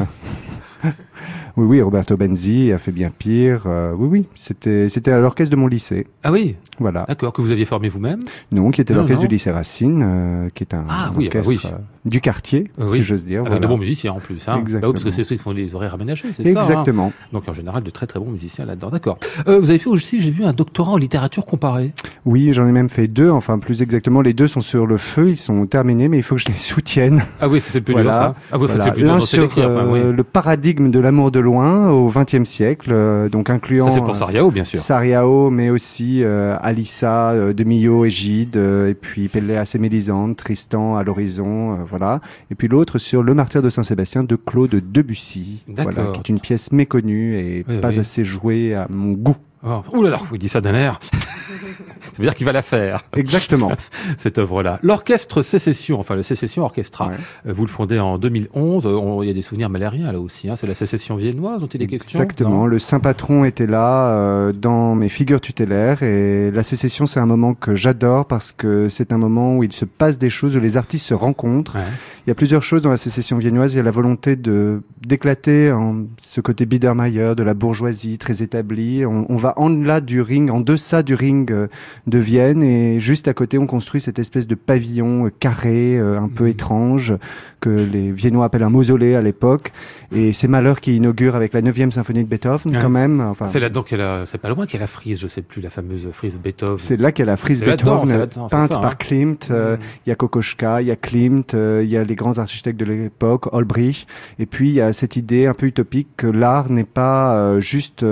[1.58, 3.64] Oui, oui, Roberto Benzi a fait bien pire.
[3.66, 6.08] Euh, oui, oui, c'était c'était à l'orchestre de mon lycée.
[6.24, 7.06] Ah oui, Voilà.
[7.08, 8.20] d'accord, que vous aviez formé vous-même?
[8.52, 11.50] Non, qui était l'orchestre du lycée Racine, euh, qui est un, Ah un oui, orchestre
[11.50, 11.60] oui.
[11.66, 13.04] euh, du quartier, Euh, si oui.
[13.04, 13.40] j'ose dire.
[13.40, 13.62] Avec voilà.
[13.62, 14.48] de bons musiciens en plus.
[14.48, 14.54] Hein.
[14.54, 14.94] Bah oui, Exactement.
[14.94, 17.12] parce que c'est ceux qui font les horaires aménagés, c'est ça hein Exactement.
[17.34, 18.90] Donc en général, de très très bons musiciens là-dedans.
[18.90, 19.18] D'accord.
[19.48, 21.94] Euh, vous avez fait aussi, j'ai vu, un doctorat en littérature comparée.
[22.26, 23.30] Oui, j'en ai même fait deux.
[23.30, 25.30] Enfin, plus exactement, les deux sont sur le feu.
[25.30, 27.24] Ils sont terminés, mais il faut que je les soutienne.
[27.42, 28.10] Ah oui, c'est le plus Voilà.
[28.10, 28.36] dur ça.
[28.52, 28.86] Ah oui, Voilà.
[28.86, 30.00] c'est plus dur sur oui.
[30.16, 34.12] le paradigme de l'amour de loin au XXe siècle, euh, donc incluant Ça c'est pour
[34.12, 34.78] euh, Sariao, bien sûr.
[34.80, 39.80] Sariao, mais aussi euh, Alissa euh, de Millau et Gide, euh, et puis Pelléas et
[39.80, 42.22] Mélisande, Tristan à l'horizon, euh, voilà.
[42.52, 46.40] Et puis l'autre sur Le martyr de Saint-Sébastien de Claude Debussy, voilà, qui est une
[46.40, 48.00] pièce méconnue et Oui, pas oui.
[48.00, 49.36] assez jouée à mon goût.
[49.66, 51.00] Oh, ouh là là, vous dites ça d'un air.
[51.12, 53.72] ça veut dire qu'il va la faire, Exactement.
[54.18, 54.80] cette œuvre-là.
[54.84, 57.16] L'orchestre Sécession, enfin le Sécession Orchestra, Ouais.
[57.48, 58.86] euh, vous le fondez en 2011.
[58.86, 60.50] Euh, on- Il y a des souvenirs malériens là aussi.
[60.50, 60.56] Hein.
[60.56, 62.68] C'est la Sécession viennoise dont il est question Exactement.
[62.68, 67.26] Le saint patron était là euh, dans mes figures tutélaires et la sécession, c'est un
[67.26, 70.60] moment que j'adore parce que c'est un moment où il se passe des choses, où
[70.62, 71.76] les artistes se rencontrent.
[71.76, 71.82] Ouais.
[72.26, 73.74] Il y a plusieurs choses dans la sécession viennoise.
[73.74, 78.44] Il y a la volonté de d'éclater en ce côté Biedermeier, de la bourgeoisie très
[78.44, 79.06] établie.
[79.06, 81.68] On, on va en delà du ring, en deçà du ring euh,
[82.08, 86.20] de Vienne et juste à côté, on construit cette espèce de pavillon euh, carré, euh,
[86.20, 86.50] un peu Mhm.
[86.52, 87.14] étrange
[87.60, 89.72] que les Viennois appellent un mausolée à l'époque.
[90.16, 92.82] Et c'est Mahler qui inaugure avec la 9e symphonie de Beethoven, Ouais.
[92.82, 93.20] quand même.
[93.22, 95.70] Enfin, C'est là-dedans qu'elle a, c'est pas loin qu'elle a frise, je sais plus, la
[95.70, 96.78] fameuse frise Beethoven.
[96.80, 98.68] c'est là qu'elle a frise Beethoven, peinte ça, hein.
[98.82, 99.50] par Klimt.
[99.50, 99.78] Mm.
[100.06, 102.86] Il y a Kokoschka, il y a Klimt, il y a les grands architectes de
[102.86, 104.08] l'époque, Olbrich.
[104.40, 108.06] Et puis il y a cette idée un peu utopique que l'art n'est pas juste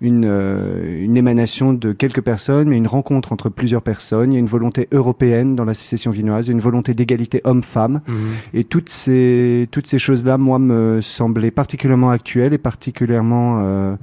[0.00, 4.32] une, euh, une émanation de quelques personnes, mais une rencontre entre plusieurs personnes.
[4.32, 8.00] Il y a une volonté européenne dans la sécession viennoise, une volonté d'égalité homme-femme.
[8.06, 8.14] Mhm.
[8.54, 13.96] Et toutes ces, toutes ces choses-là, moi, me semblaient particulièrement actuelles et particulièrement euh,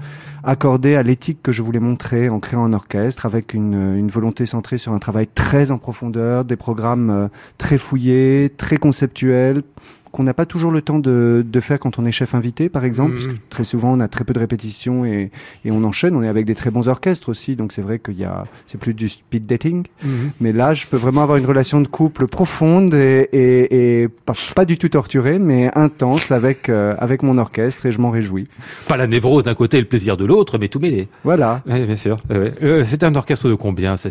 [0.44, 4.46] accordées à l'éthique que je voulais montrer en créant un orchestre, avec une, une volonté
[4.46, 7.28] centrée sur un travail très en profondeur, des programmes euh,
[7.58, 9.64] très fouillés, très conceptuels,
[10.12, 12.84] qu'on n'a pas toujours le temps de, de faire quand on est chef invité, par
[12.86, 13.16] exemple, Mhm.
[13.18, 15.32] parce que très souvent on a très peu de répétitions et,
[15.66, 16.16] et on enchaîne.
[16.16, 18.80] On est avec des très bons orchestres aussi, donc c'est vrai qu'il y a, c'est
[18.80, 19.86] plus du speed dating.
[20.04, 20.32] Mhm.
[20.42, 24.34] Mais là, je peux vraiment avoir une relation de couple profonde et, et, et pas,
[24.56, 28.48] pas du tout torturée, mais intense avec euh, avec mon orchestre et je m'en réjouis.
[28.88, 31.08] Pas la névrose d'un côté et le plaisir de l'autre, mais tout mêlé.
[31.24, 31.62] Voilà.
[31.68, 32.18] Oui, bien sûr.
[32.32, 33.96] Euh, euh, c'est un orchestre de combien?
[33.98, 34.10] C'est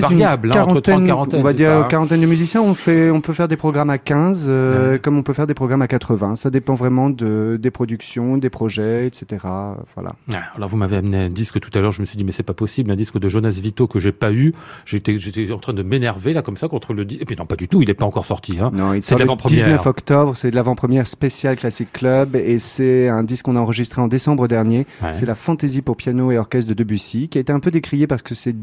[0.00, 1.34] variable, hein, entre 30 et quarantaine, 40.
[1.34, 1.86] on va dire ça, hein?
[1.88, 2.62] quarantaine de musiciens.
[2.62, 4.98] On fait, on peut faire des programmes à 15, euh, Ouais.
[4.98, 6.36] comme on peut faire des programmes à 80.
[6.36, 9.46] Ça dépend vraiment de des productions, des projets, etc.
[9.94, 10.14] Voilà.
[10.32, 12.32] Ah, Alors vous m'avez amené un disque tout à l'heure, je me suis dit mais
[12.32, 14.54] c'est pas possible, un disque de Jonas Vito que j'ai pas eu.
[14.86, 17.22] J'étais j'étais en train de m'énerver là comme ça contre le disque.
[17.22, 18.58] Et puis non pas du tout, il est pas encore sorti.
[18.60, 18.70] Hein.
[18.74, 19.64] Non, il C'est le l'avant-première.
[19.64, 24.00] 19 octobre, c'est de l'avant-première spéciale Classic Club et c'est un disque qu'on a enregistré
[24.00, 24.86] en décembre dernier.
[25.02, 25.12] Ouais.
[25.12, 28.06] C'est la fantaisie pour piano et orchestre de Debussy, qui a été un peu décrié
[28.06, 28.54] parce que c'est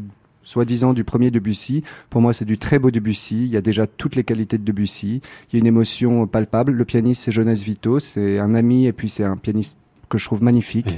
[0.42, 1.84] soi-disant du premier Debussy.
[2.10, 3.44] Pour moi, c'est du très beau Debussy.
[3.44, 5.20] Il y a déjà toutes les qualités de Debussy.
[5.50, 6.72] Il y a une émotion palpable.
[6.72, 7.98] Le pianiste, c'est Jonas Vito.
[7.98, 9.76] C'est un ami et puis c'est un pianiste
[10.08, 10.94] que je trouve magnifique.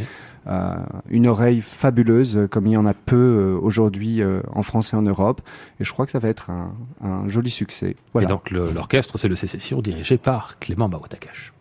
[0.47, 0.75] Euh,
[1.09, 4.21] une oreille fabuleuse, euh, comme il y en a peu euh, aujourd'hui
[4.53, 5.41] en France et en Europe.
[5.81, 7.97] Et je crois que ça va être un, un joli succès.
[8.13, 8.27] Voilà.
[8.27, 11.53] Et donc l'orchestre, c'est le Sécession, dirigé par Clément Mawatakash.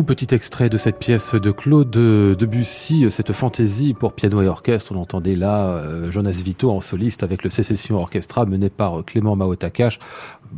[0.00, 4.92] Petit extrait de cette pièce de Claude Debussy, cette fantaisie pour piano et orchestre.
[4.96, 9.36] On entendait là euh, Jonas Vito en soliste avec le Sécession Orchestra mené par Clément
[9.36, 10.00] Maotakash.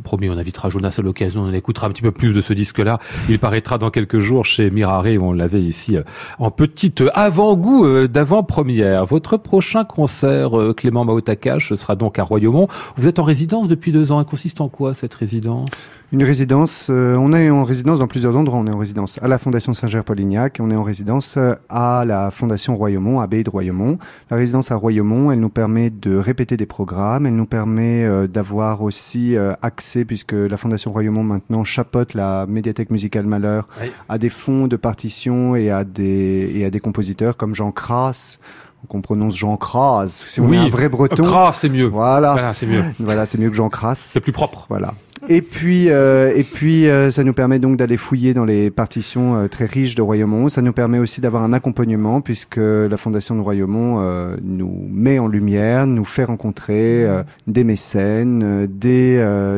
[0.03, 2.99] Promis, on invitera Jonas à l'occasion, on écoutera un petit peu plus de ce disque-là.
[3.29, 6.03] Il paraîtra dans quelques jours chez Mirare, on l'avait ici euh,
[6.39, 9.05] en petite avant-goût euh, d'avant-première.
[9.05, 12.67] Votre prochain concert, Clément Maotakash, ce sera donc à Royaumont.
[12.97, 14.19] Vous êtes en résidence depuis deux ans.
[14.19, 15.69] Elle consiste en quoi cette résidence?
[16.11, 18.59] Une résidence, on est en résidence dans plusieurs endroits.
[18.59, 20.59] On est en résidence à la Fondation Saint-Ger-Polignac.
[20.61, 23.97] On est en résidence euh, à la Fondation Royaumont, abbaye de Royaumont.
[24.29, 27.25] La résidence à Royaumont, elle nous permet de répéter des programmes.
[27.25, 32.45] Elle nous permet euh, d'avoir aussi euh, accès, puisque la Fondation Royaumont maintenant chapeaute la
[32.47, 33.67] médiathèque musicale Malheur,
[34.09, 38.39] à des fonds de partition et à des, et à des compositeurs comme Jean Crass
[38.87, 40.07] qu'on prononce Jean Cras.
[40.07, 41.23] Si oui, un vrai breton.
[41.23, 41.85] Cras, c'est mieux.
[41.85, 42.33] Voilà.
[42.33, 42.83] Voilà, c'est mieux.
[42.99, 43.95] Voilà, c'est mieux que Jean Cras.
[43.95, 44.65] C'est plus propre.
[44.69, 44.93] Voilà.
[45.29, 49.37] Et puis, euh, et puis, euh, ça nous permet donc d'aller fouiller dans les partitions
[49.37, 50.49] euh, très riches de Royaumont.
[50.49, 55.17] Ça nous permet aussi d'avoir un accompagnement puisque la Fondation de Royaumont euh, nous met
[55.17, 57.05] en lumière, nous fait rencontrer
[57.47, 58.95] des mécènes, des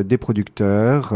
[0.04, 1.14] des producteurs,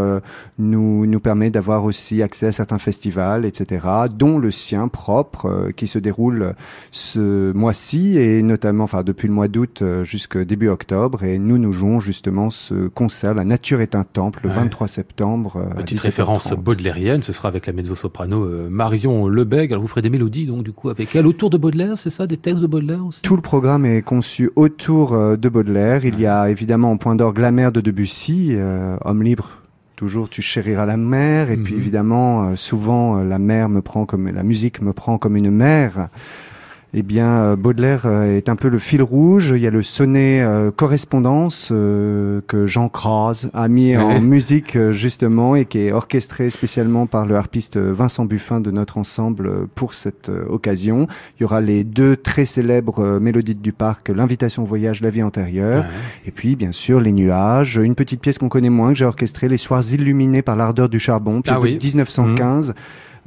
[0.58, 5.86] nous nous permet d'avoir aussi accès à certains festivals, etc., dont le sien propre qui
[5.86, 6.54] se déroule
[6.90, 11.24] ce mois-ci et notamment, enfin depuis le mois d'août jusqu'au début octobre.
[11.24, 14.04] Et nous nous jouons justement ce concert, La nature est un
[14.42, 15.56] le 23 septembre.
[15.56, 19.72] Euh, Petite référence baudelairienne, ce sera avec la mezzo-soprano euh, Marion Lebeg.
[19.72, 22.26] Alors vous ferez des mélodies donc du coup avec elle autour de Baudelaire, c'est ça,
[22.26, 23.22] des textes de Baudelaire aussi?
[23.22, 26.04] Tout le programme est conçu autour euh, de Baudelaire.
[26.04, 28.56] Il y a évidemment en point d'orgue la mer de Debussy,
[29.04, 29.50] homme libre
[29.96, 31.80] toujours tu chériras la mer et puis mhm.
[31.80, 36.08] évidemment souvent la mer me prend comme la musique me prend comme une mère
[36.94, 39.54] eh bien, euh, Baudelaire euh, est un peu le fil rouge.
[39.56, 45.56] Il y a le sonnet euh, correspondance que Jean Craz a mis en musique justement
[45.56, 50.30] et qui est orchestré spécialement par le harpiste Vincent Buffin de notre ensemble pour cette
[50.48, 51.06] occasion.
[51.38, 55.22] Il y aura les deux très célèbres mélodies du parc, l'invitation au voyage, la vie
[55.22, 55.84] antérieure,
[56.26, 57.76] et puis bien sûr les nuages.
[57.76, 60.98] Une petite pièce qu'on connaît moins que j'ai orchestrée, les soirs illuminés par l'ardeur du
[60.98, 62.68] charbon, pièce ah de 1915.
[62.70, 62.72] euh,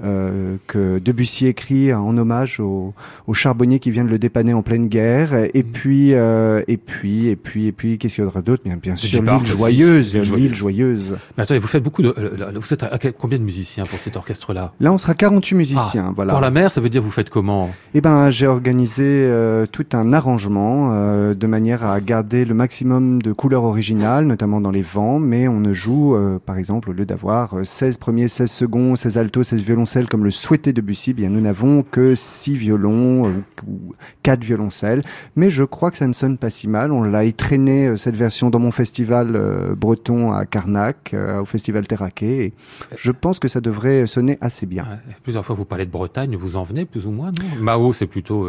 [0.02, 2.94] que Debussy écrit en hommage au,
[3.28, 5.34] au, charbonnier qui vient de le dépanner en pleine guerre.
[5.54, 5.72] Et mmh.
[5.72, 8.96] puis, euh, et puis, et puis, et puis, qu'est-ce qu'il y aura d'autre Bien, bien
[8.96, 11.18] sûr, l'île joyeuse, l'île joyeuse.
[11.38, 14.16] Mais attendez, vous faites beaucoup de, euh, vous êtes à combien de musiciens pour cet
[14.16, 14.74] orchestre-là?
[14.80, 16.08] Là, on sera 48 musiciens.
[16.10, 16.34] Ah, voilà.
[16.34, 17.72] Pour la mer, ça veut dire vous faites comment?
[17.94, 23.22] Eh ben, j'ai organisé euh, tout un arrangement euh, de manière à garder le maximum
[23.22, 26.94] de couleurs originales, notamment dans les vents, mais on ne joue, euh, par exemple, au
[26.94, 29.62] lieu d'avoir 16 premiers, 16 secondes, 16 altos, 16
[30.08, 35.04] comme le souhaitait Debussy, bien nous n'avons que 6 violons ou 4 violoncelles,
[35.36, 36.92] mais je crois que ça ne sonne pas si mal.
[36.92, 39.40] On l'a étraîné cette version dans mon festival
[39.78, 42.54] breton à Carnac, au festival Terraquet, et
[42.96, 44.86] je pense que ça devrait sonner assez bien.
[45.24, 47.62] plusieurs fois vous parlez de Bretagne, vous en venez plus ou moins, non?
[47.62, 48.48] Mao, c'est plutôt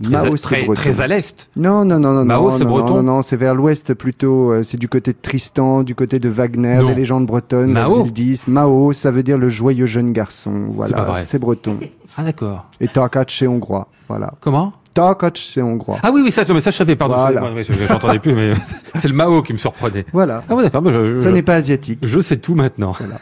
[0.00, 1.50] Mao, très, très, très, à l'est.
[1.56, 2.24] Non, non, non, non.
[2.24, 2.96] Mao, c'est breton.
[2.96, 4.52] Non, non, c'est vers l'ouest plutôt.
[4.52, 7.72] Euh, c'est du côté de Tristan, du côté de Wagner, des légendes bretonnes.
[7.72, 8.04] Mao.
[8.04, 10.66] Ils disent Mao, ça veut dire le joyeux jeune garçon.
[10.68, 11.78] Voilà, c'est breton.
[12.20, 12.66] Ah d'accord.
[12.80, 13.86] Et Tarkac, c'est hongrois.
[14.08, 14.32] Voilà.
[14.40, 14.72] Comment?
[14.92, 15.98] Tarkac, c'est hongrois.
[16.02, 17.14] Ah oui, oui, ça, mais ça je savais, pardon.
[17.14, 17.44] Voilà.
[17.86, 18.54] J'entendais plus, mais
[18.96, 20.04] c'est le Mao qui me surprenait.
[20.12, 20.42] Voilà.
[20.48, 20.82] Ah ouais, d'accord.
[21.16, 22.00] Ça n'est pas asiatique.
[22.02, 22.90] Je sais tout maintenant.
[22.98, 23.18] Voilà.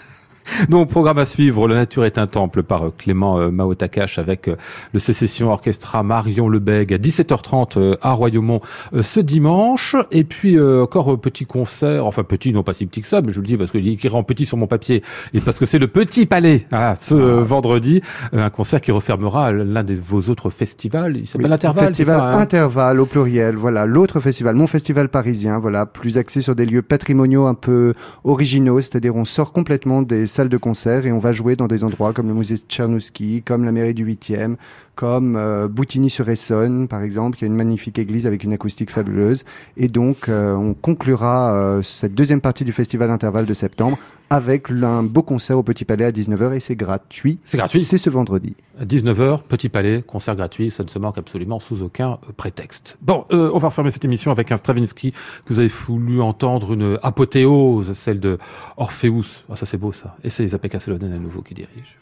[0.68, 4.18] Donc, programme à suivre, La Nature est un temple par euh, Clément euh, Mao Takash
[4.18, 4.56] avec euh,
[4.92, 8.60] le Sécession Orchestra Marion Lebeg à 17h30 à Royaumont
[9.00, 9.96] ce dimanche.
[10.10, 13.36] Et puis, encore petit concert, enfin petit, non pas si petit que ça, mais je
[13.36, 15.02] vous le dis parce que qu'il rend petit sur mon papier
[15.34, 17.40] et parce que c'est le Petit Palais ah, ce ah.
[17.42, 21.16] vendredi, un concert qui refermera l'un de vos autres festivals.
[21.16, 21.88] Il s'appelle Intervalle.
[21.88, 23.86] Festival ça, hein Intervalle au pluriel, voilà.
[23.86, 27.94] L'autre festival, mon festival parisien, voilà, plus axé sur des lieux patrimoniaux un peu
[28.24, 31.82] originaux, c'est-à-dire on sort complètement des salle de concert et on va jouer dans des
[31.82, 34.56] endroits comme le musée Tchernouski, comme la mairie du 8e,
[34.94, 39.46] comme euh, Boutigny-sur-Essonne, par exemple, qui a une magnifique église avec une acoustique fabuleuse.
[39.78, 43.96] Et donc, euh, on conclura euh, cette deuxième partie du festival intervalle de septembre
[44.30, 47.38] avec un beau concert au Petit Palais à 19h et c'est gratuit.
[47.44, 48.54] C'est gratuit C'est ce vendredi.
[48.80, 52.98] À 19h, Petit Palais, concert gratuit, ça ne se manque absolument sous aucun prétexte.
[53.00, 56.98] Bon, on va refermer cette émission avec un Stravinsky que vous avez voulu entendre, une
[57.02, 58.38] apothéose, celle de
[58.76, 59.44] Orpheus.
[59.50, 60.16] Ah, ça c'est beau ça.
[60.24, 61.98] Et c'est Isabelle Casselonen à nouveau qui dirige.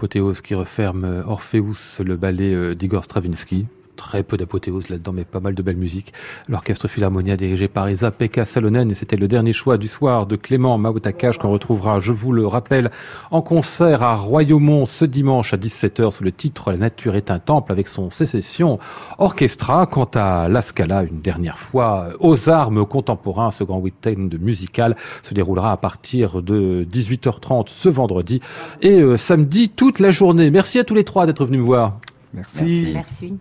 [0.00, 3.66] L'apothéose qui referme euh, Orpheus, le ballet euh, d'Igor Stravinsky.
[4.10, 6.12] Très peu d'apothéose là-dedans, mais pas mal de belle musique.
[6.48, 10.34] L'orchestre Philharmonia dirigé par Isa Pekka Salonen, et c'était le dernier choix du soir de
[10.34, 12.90] Clément Maotakash qu'on retrouvera, je vous le rappelle,
[13.30, 17.38] en concert à Royaumont ce dimanche à 17h sous le titre La nature est un
[17.38, 18.80] temple avec son sécession
[19.18, 19.86] orchestra.
[19.86, 25.34] Quant à La Scala, une dernière fois, aux armes contemporains, ce grand week-end musical se
[25.34, 28.40] déroulera à partir de 18h30 ce vendredi
[28.82, 30.50] et euh, samedi toute la journée.
[30.50, 32.00] Merci à tous les trois d'être venus me voir.
[32.34, 32.90] Merci.
[32.92, 33.34] Merci.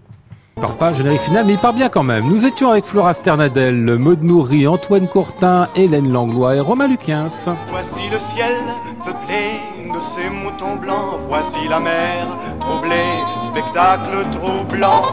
[0.60, 2.26] Il part pas générique final, mais il part bien quand même.
[2.28, 7.30] Nous étions avec Flora Sternadel, Maud Nourri, Antoine Courtin, Hélène Langlois et Romain Luquins.
[7.70, 8.58] Voici le ciel
[9.06, 11.22] peuplé de ces moutons blancs.
[11.30, 15.04] Voici la mer troublée, spectacle troublant.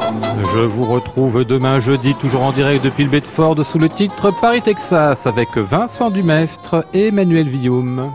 [0.53, 4.63] Je vous retrouve demain jeudi, toujours en direct depuis le Bedford, sous le titre Paris,
[4.63, 8.11] Texas, avec Vincent Dumestre et Emmanuel Villaume.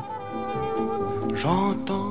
[1.34, 2.11] J'entends